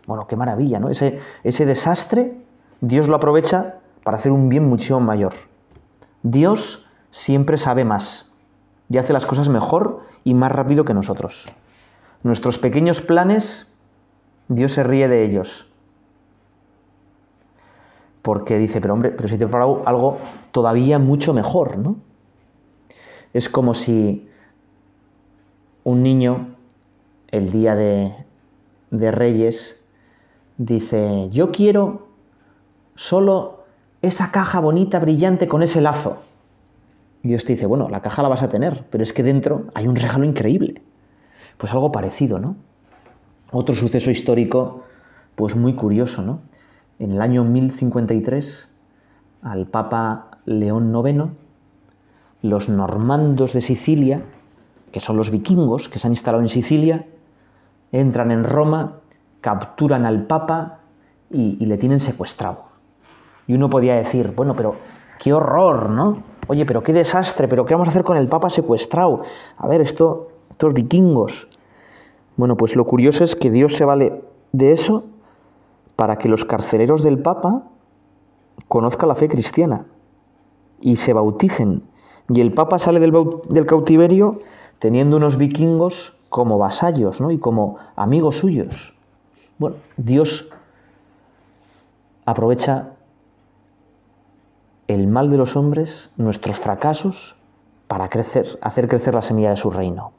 Bueno, 0.06 0.26
qué 0.26 0.36
maravilla, 0.36 0.78
¿no? 0.78 0.90
Ese, 0.90 1.20
ese 1.44 1.66
desastre 1.66 2.36
Dios 2.80 3.08
lo 3.08 3.16
aprovecha 3.16 3.76
para 4.04 4.16
hacer 4.16 4.32
un 4.32 4.48
bien 4.48 4.68
muchísimo 4.68 5.00
mayor. 5.00 5.34
Dios 6.22 6.86
siempre 7.10 7.58
sabe 7.58 7.84
más 7.84 8.32
y 8.88 8.98
hace 8.98 9.12
las 9.12 9.26
cosas 9.26 9.48
mejor 9.48 10.00
y 10.24 10.34
más 10.34 10.50
rápido 10.50 10.84
que 10.84 10.94
nosotros. 10.94 11.46
Nuestros 12.22 12.58
pequeños 12.58 13.02
planes, 13.02 13.72
Dios 14.48 14.72
se 14.72 14.82
ríe 14.82 15.08
de 15.08 15.24
ellos. 15.24 15.69
Porque 18.22 18.58
dice, 18.58 18.80
pero 18.80 18.94
hombre, 18.94 19.10
pero 19.10 19.28
si 19.28 19.38
te 19.38 19.44
he 19.44 19.48
algo 19.48 20.18
todavía 20.52 20.98
mucho 20.98 21.32
mejor, 21.32 21.78
¿no? 21.78 21.96
Es 23.32 23.48
como 23.48 23.74
si 23.74 24.28
un 25.84 26.02
niño, 26.02 26.56
el 27.28 27.50
día 27.50 27.74
de, 27.74 28.14
de 28.90 29.10
Reyes, 29.10 29.82
dice, 30.58 31.30
yo 31.30 31.50
quiero 31.52 32.08
solo 32.94 33.64
esa 34.02 34.30
caja 34.30 34.60
bonita, 34.60 34.98
brillante, 34.98 35.48
con 35.48 35.62
ese 35.62 35.80
lazo. 35.80 36.18
Y 37.22 37.28
Dios 37.28 37.44
te 37.44 37.54
dice, 37.54 37.66
bueno, 37.66 37.88
la 37.88 38.02
caja 38.02 38.22
la 38.22 38.28
vas 38.28 38.42
a 38.42 38.48
tener, 38.48 38.84
pero 38.90 39.02
es 39.02 39.12
que 39.12 39.22
dentro 39.22 39.66
hay 39.74 39.86
un 39.86 39.96
regalo 39.96 40.24
increíble. 40.24 40.82
Pues 41.56 41.72
algo 41.72 41.92
parecido, 41.92 42.38
¿no? 42.38 42.56
Otro 43.52 43.74
suceso 43.74 44.10
histórico, 44.10 44.84
pues 45.34 45.56
muy 45.56 45.74
curioso, 45.74 46.22
¿no? 46.22 46.40
En 47.00 47.12
el 47.12 47.22
año 47.22 47.44
1053, 47.44 48.68
al 49.40 49.66
Papa 49.66 50.32
León 50.44 50.94
IX, 50.94 51.30
los 52.42 52.68
normandos 52.68 53.54
de 53.54 53.62
Sicilia, 53.62 54.22
que 54.92 55.00
son 55.00 55.16
los 55.16 55.30
vikingos 55.30 55.88
que 55.88 55.98
se 55.98 56.06
han 56.06 56.12
instalado 56.12 56.42
en 56.42 56.50
Sicilia, 56.50 57.06
entran 57.90 58.30
en 58.30 58.44
Roma, 58.44 58.98
capturan 59.40 60.04
al 60.04 60.26
Papa 60.26 60.80
y, 61.30 61.64
le 61.64 61.78
tienen 61.78 62.00
secuestrado. 62.00 62.64
Y 63.46 63.54
uno 63.54 63.70
podía 63.70 63.94
decir, 63.94 64.34
bueno, 64.36 64.54
pero 64.54 64.76
qué 65.18 65.32
horror, 65.32 65.88
¿no? 65.88 66.22
Oye, 66.48 66.66
pero 66.66 66.82
qué 66.82 66.92
desastre, 66.92 67.48
pero 67.48 67.64
¿qué 67.64 67.72
vamos 67.72 67.88
a 67.88 67.92
hacer 67.92 68.04
con 68.04 68.18
el 68.18 68.28
Papa 68.28 68.50
secuestrado? 68.50 69.22
A 69.56 69.66
ver, 69.66 69.80
esto, 69.80 70.32
estos 70.50 70.74
vikingos. 70.74 71.48
Bueno, 72.36 72.58
pues 72.58 72.76
lo 72.76 72.84
curioso 72.84 73.24
es 73.24 73.36
que 73.36 73.50
Dios 73.50 73.74
se 73.74 73.86
vale 73.86 74.22
de 74.52 74.72
eso 74.72 75.04
para 76.00 76.16
que 76.16 76.30
los 76.30 76.46
carceleros 76.46 77.02
del 77.02 77.18
Papa 77.18 77.64
conozcan 78.68 79.10
la 79.10 79.14
fe 79.14 79.28
cristiana 79.28 79.84
y 80.80 80.96
se 80.96 81.12
bauticen. 81.12 81.82
Y 82.30 82.40
el 82.40 82.54
Papa 82.54 82.78
sale 82.78 83.00
del, 83.00 83.66
cautiverio 83.66 84.38
teniendo 84.78 85.18
unos 85.18 85.36
vikingos 85.36 86.16
como 86.30 86.56
vasallos 86.56 87.20
¿no? 87.20 87.30
y 87.30 87.38
como 87.38 87.76
amigos 87.96 88.38
suyos. 88.38 88.94
Bueno, 89.58 89.76
Dios 89.98 90.48
aprovecha 92.24 92.94
el 94.88 95.06
mal 95.06 95.30
de 95.30 95.36
los 95.36 95.54
hombres, 95.54 96.12
nuestros 96.16 96.58
fracasos, 96.58 97.36
para 97.88 98.08
crecer, 98.08 98.58
hacer 98.62 98.88
crecer 98.88 99.14
la 99.14 99.20
semilla 99.20 99.50
de 99.50 99.58
su 99.58 99.70
reino. 99.70 100.12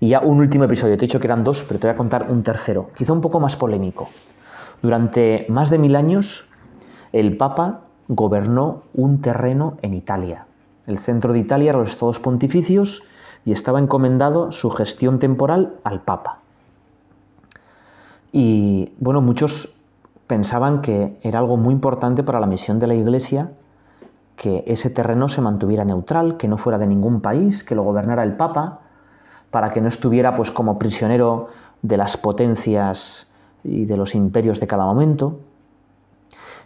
Y 0.00 0.08
ya 0.08 0.18
un 0.18 0.40
último 0.40 0.64
episodio, 0.64 0.96
te 0.98 1.04
he 1.04 1.06
dicho 1.06 1.20
que 1.20 1.28
eran 1.28 1.44
dos, 1.44 1.62
pero 1.62 1.78
te 1.78 1.86
voy 1.86 1.94
a 1.94 1.96
contar 1.96 2.28
un 2.28 2.42
tercero, 2.42 2.90
quizá 2.96 3.12
un 3.12 3.20
poco 3.20 3.38
más 3.38 3.54
polémico. 3.54 4.08
Durante 4.82 5.46
más 5.48 5.70
de 5.70 5.78
mil 5.78 5.96
años, 5.96 6.48
el 7.12 7.36
Papa 7.36 7.82
gobernó 8.08 8.82
un 8.94 9.20
terreno 9.20 9.78
en 9.82 9.94
Italia. 9.94 10.46
El 10.86 10.98
centro 10.98 11.32
de 11.32 11.38
Italia 11.38 11.70
eran 11.70 11.82
los 11.82 11.90
estados 11.90 12.18
pontificios 12.18 13.02
y 13.44 13.52
estaba 13.52 13.78
encomendado 13.78 14.50
su 14.50 14.70
gestión 14.70 15.18
temporal 15.18 15.76
al 15.84 16.02
Papa. 16.02 16.40
Y 18.32 18.92
bueno, 18.98 19.20
muchos 19.20 19.74
pensaban 20.26 20.80
que 20.82 21.18
era 21.22 21.38
algo 21.38 21.56
muy 21.56 21.72
importante 21.72 22.22
para 22.22 22.40
la 22.40 22.46
misión 22.46 22.78
de 22.78 22.86
la 22.86 22.94
Iglesia 22.94 23.52
que 24.36 24.64
ese 24.66 24.90
terreno 24.90 25.28
se 25.28 25.40
mantuviera 25.40 25.84
neutral, 25.84 26.36
que 26.36 26.48
no 26.48 26.56
fuera 26.56 26.78
de 26.78 26.86
ningún 26.86 27.20
país, 27.20 27.62
que 27.62 27.74
lo 27.74 27.84
gobernara 27.84 28.24
el 28.24 28.36
Papa, 28.36 28.80
para 29.50 29.70
que 29.72 29.80
no 29.80 29.88
estuviera 29.88 30.34
pues 30.34 30.50
como 30.50 30.78
prisionero 30.78 31.48
de 31.82 31.96
las 31.96 32.16
potencias 32.16 33.31
y 33.64 33.84
de 33.84 33.96
los 33.96 34.14
imperios 34.14 34.60
de 34.60 34.66
cada 34.66 34.84
momento. 34.84 35.38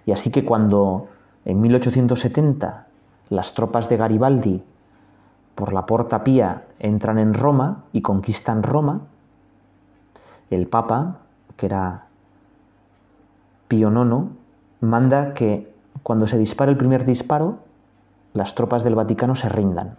Y 0.05 0.13
así 0.13 0.31
que 0.31 0.45
cuando 0.45 1.09
en 1.45 1.61
1870 1.61 2.87
las 3.31 3.55
tropas 3.55 3.89
de 3.89 3.97
Garibaldi 3.97 4.63
por 5.55 5.73
la 5.73 5.87
Porta 5.87 6.23
Pía 6.23 6.65
entran 6.79 7.19
en 7.19 7.35
Roma 7.35 7.85
y 7.93 8.03
conquistan 8.03 8.63
Roma, 8.63 9.01
el 10.51 10.69
Papa, 10.69 11.19
que 11.57 11.67
era 11.67 12.05
Pío 13.69 13.91
IX, 13.91 14.31
manda 14.81 15.35
que 15.35 15.73
cuando 16.03 16.27
se 16.27 16.39
dispara 16.39 16.71
el 16.71 16.77
primer 16.77 17.05
disparo, 17.05 17.59
las 18.33 18.55
tropas 18.55 18.85
del 18.85 18.95
Vaticano 18.95 19.35
se 19.35 19.49
rindan, 19.49 19.97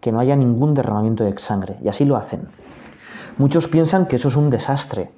que 0.00 0.12
no 0.12 0.20
haya 0.20 0.36
ningún 0.36 0.74
derramamiento 0.74 1.24
de 1.24 1.36
sangre, 1.38 1.76
y 1.82 1.88
así 1.88 2.04
lo 2.04 2.16
hacen. 2.16 2.48
Muchos 3.36 3.68
piensan 3.68 4.06
que 4.06 4.16
eso 4.16 4.28
es 4.28 4.36
un 4.36 4.48
desastre, 4.48 5.10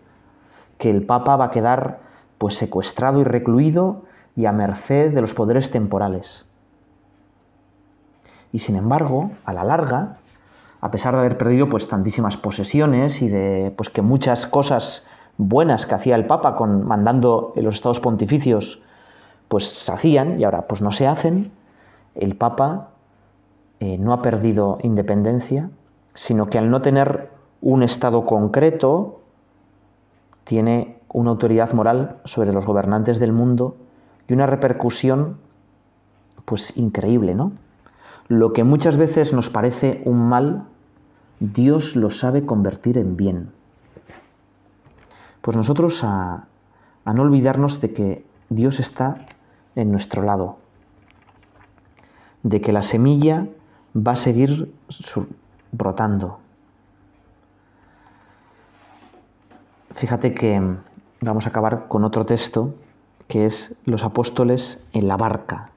que 0.79 0.91
el 0.91 1.05
Papa 1.05 1.37
va 1.37 1.47
a 1.47 1.51
quedar 1.51 2.01
pues 2.39 2.55
secuestrado 2.55 3.21
y 3.21 3.25
recluido 3.25 4.03
y 4.37 4.47
a 4.47 4.53
merced 4.53 5.13
de 5.13 5.21
los 5.21 5.35
poderes 5.35 5.71
temporales. 5.71 6.45
Y 8.53 8.59
sin 8.59 8.77
embargo, 8.77 9.31
a 9.45 9.53
la 9.53 9.65
larga, 9.65 10.19
a 10.81 10.91
pesar 10.91 11.15
de 11.15 11.21
haber 11.21 11.39
perdido 11.39 11.69
pues 11.69 11.89
tantísimas 11.89 12.37
posesiones 12.37 13.23
y 13.23 13.29
de 13.29 13.73
pues 13.77 13.91
que 13.91 14.03
muchas 14.03 14.47
cosas 14.47 15.07
buenas 15.39 15.87
que 15.87 15.95
hacía 15.95 16.15
el 16.15 16.27
Papa 16.27 16.57
con 16.57 16.87
mandando 16.87 17.53
en 17.57 17.65
los 17.65 17.75
estados 17.75 18.01
pontificios 18.01 18.83
pues 19.49 19.69
se 19.69 19.93
hacían 19.93 20.41
y 20.41 20.45
ahora 20.45 20.67
pues 20.67 20.83
no 20.83 20.91
se 20.93 21.07
hacen, 21.07 21.53
el 22.15 22.37
Papa 22.37 22.89
eh, 23.81 23.99
no 23.99 24.13
ha 24.13 24.23
perdido 24.23 24.79
independencia, 24.83 25.71
sino 26.15 26.47
que 26.47 26.59
al 26.59 26.71
no 26.71 26.83
tener 26.83 27.31
un 27.61 27.83
Estado 27.83 28.27
concreto, 28.27 29.21
tiene 30.47 31.01
una 31.13 31.31
autoridad 31.31 31.73
moral 31.73 32.19
sobre 32.25 32.53
los 32.53 32.65
gobernantes 32.65 33.19
del 33.19 33.33
mundo 33.33 33.77
y 34.29 34.33
una 34.33 34.47
repercusión 34.47 35.39
pues 36.45 36.77
increíble, 36.77 37.35
¿no? 37.35 37.51
Lo 38.29 38.53
que 38.53 38.63
muchas 38.63 38.97
veces 38.97 39.33
nos 39.33 39.51
parece 39.51 40.03
un 40.05 40.29
mal, 40.29 40.65
Dios 41.41 41.97
lo 41.97 42.11
sabe 42.11 42.47
convertir 42.47 42.97
en 42.97 43.17
bien. 43.17 43.51
Pues 45.43 45.57
nosotros 45.57 46.05
a, 46.05 46.47
a 47.05 47.13
no 47.13 47.23
olvidarnos 47.23 47.81
de 47.81 47.93
que 47.93 48.25
Dios 48.49 48.79
está 48.79 49.27
en 49.75 49.91
nuestro 49.91 50.23
lado, 50.23 50.59
de 52.45 52.61
que 52.61 52.73
la 52.73 52.85
semilla 52.85 53.49
va 53.97 54.13
a 54.13 54.17
seguir 54.17 54.73
brotando. 55.73 56.39
Fíjate 59.97 60.35
que 60.35 60.63
vamos 61.21 61.47
a 61.47 61.49
acabar 61.49 61.89
con 61.89 62.05
otro 62.05 62.27
texto 62.27 62.75
que 63.29 63.47
es 63.47 63.75
los 63.85 64.05
apóstoles 64.05 64.87
en 64.93 65.09
la 65.09 65.17
barca 65.17 65.71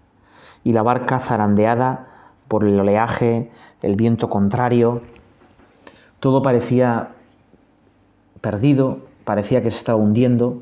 y 0.64 0.74
la 0.74 0.84
barca 0.84 1.20
zarandeada 1.20 2.08
por 2.48 2.64
el 2.64 2.80
oleaje, 2.80 3.50
el 3.82 3.96
viento 3.96 4.30
contrario. 4.30 5.02
Todo 6.20 6.42
parecía 6.42 7.10
perdido, 8.42 9.00
parecía 9.24 9.62
que 9.62 9.72
se 9.72 9.78
estaba 9.78 9.98
hundiendo, 9.98 10.62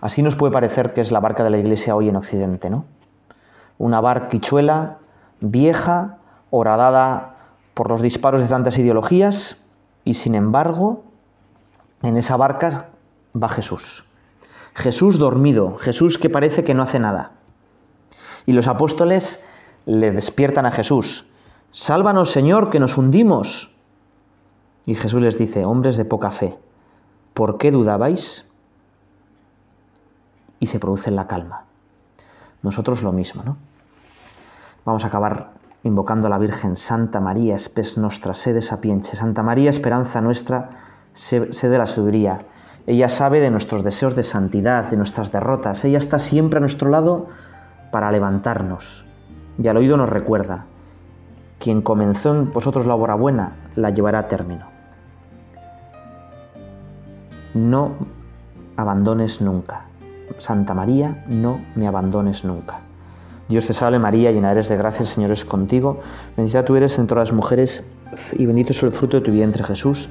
Así 0.00 0.22
nos 0.22 0.36
puede 0.36 0.52
parecer 0.52 0.92
que 0.92 1.00
es 1.00 1.10
la 1.10 1.20
barca 1.20 1.42
de 1.42 1.50
la 1.50 1.58
iglesia 1.58 1.96
hoy 1.96 2.08
en 2.08 2.16
Occidente, 2.16 2.70
¿no? 2.70 2.84
Una 3.78 4.00
barquichuela 4.00 4.98
vieja, 5.40 6.18
horadada 6.50 7.34
por 7.74 7.88
los 7.88 8.00
disparos 8.00 8.40
de 8.40 8.46
tantas 8.46 8.78
ideologías, 8.78 9.64
y 10.04 10.14
sin 10.14 10.36
embargo, 10.36 11.02
en 12.02 12.16
esa 12.16 12.36
barca 12.36 12.90
va 13.40 13.48
Jesús. 13.48 14.04
Jesús 14.74 15.18
dormido, 15.18 15.76
Jesús 15.76 16.18
que 16.18 16.30
parece 16.30 16.64
que 16.64 16.74
no 16.74 16.82
hace 16.82 16.98
nada. 16.98 17.32
Y 18.46 18.52
los 18.52 18.68
apóstoles 18.68 19.44
le 19.86 20.12
despiertan 20.12 20.66
a 20.66 20.70
Jesús. 20.72 21.26
Sálvanos, 21.70 22.30
Señor, 22.30 22.70
que 22.70 22.80
nos 22.80 22.96
hundimos. 22.96 23.74
Y 24.86 24.94
Jesús 24.94 25.20
les 25.20 25.36
dice, 25.36 25.64
hombres 25.64 25.96
de 25.96 26.04
poca 26.04 26.30
fe, 26.30 26.56
¿por 27.34 27.58
qué 27.58 27.70
dudabais? 27.70 28.48
y 30.60 30.66
se 30.66 30.78
produce 30.78 31.10
la 31.10 31.26
calma. 31.26 31.64
Nosotros 32.62 33.02
lo 33.02 33.12
mismo, 33.12 33.42
¿no? 33.44 33.56
Vamos 34.84 35.04
a 35.04 35.08
acabar 35.08 35.52
invocando 35.84 36.26
a 36.26 36.30
la 36.30 36.38
Virgen 36.38 36.76
Santa 36.76 37.20
María, 37.20 37.54
espes 37.54 37.98
nostra, 37.98 38.34
sede 38.34 38.62
sapienche. 38.62 39.16
Santa 39.16 39.42
María, 39.42 39.70
esperanza 39.70 40.20
nuestra, 40.20 40.70
sede 41.18 41.68
de 41.68 41.78
la 41.78 41.86
sabiduría. 41.86 42.42
Ella 42.86 43.08
sabe 43.08 43.40
de 43.40 43.50
nuestros 43.50 43.84
deseos 43.84 44.14
de 44.14 44.22
santidad, 44.22 44.84
de 44.84 44.96
nuestras 44.96 45.30
derrotas. 45.30 45.84
Ella 45.84 45.98
está 45.98 46.18
siempre 46.18 46.58
a 46.58 46.60
nuestro 46.60 46.90
lado 46.90 47.26
para 47.90 48.10
levantarnos. 48.12 49.04
Y 49.62 49.66
al 49.68 49.76
oído 49.76 49.96
nos 49.96 50.08
recuerda, 50.08 50.66
quien 51.58 51.82
comenzó 51.82 52.34
en 52.34 52.52
vosotros 52.52 52.86
la 52.86 52.94
obra 52.94 53.14
buena, 53.14 53.56
la 53.74 53.90
llevará 53.90 54.20
a 54.20 54.28
término. 54.28 54.66
No 57.54 57.92
abandones 58.76 59.40
nunca. 59.40 59.82
Santa 60.38 60.72
María, 60.72 61.24
no 61.26 61.60
me 61.74 61.88
abandones 61.88 62.44
nunca. 62.44 62.78
Dios 63.48 63.66
te 63.66 63.72
salve 63.72 63.98
María, 63.98 64.30
llena 64.30 64.52
eres 64.52 64.68
de 64.68 64.76
gracia, 64.76 65.00
el 65.00 65.08
Señor 65.08 65.32
es 65.32 65.44
contigo, 65.44 66.00
bendita 66.36 66.64
tú 66.64 66.76
eres 66.76 66.98
entre 66.98 67.18
las 67.18 67.32
mujeres 67.32 67.82
y 68.32 68.44
bendito 68.44 68.72
es 68.72 68.82
el 68.82 68.92
fruto 68.92 69.18
de 69.18 69.26
tu 69.26 69.32
vientre 69.32 69.64
Jesús. 69.64 70.10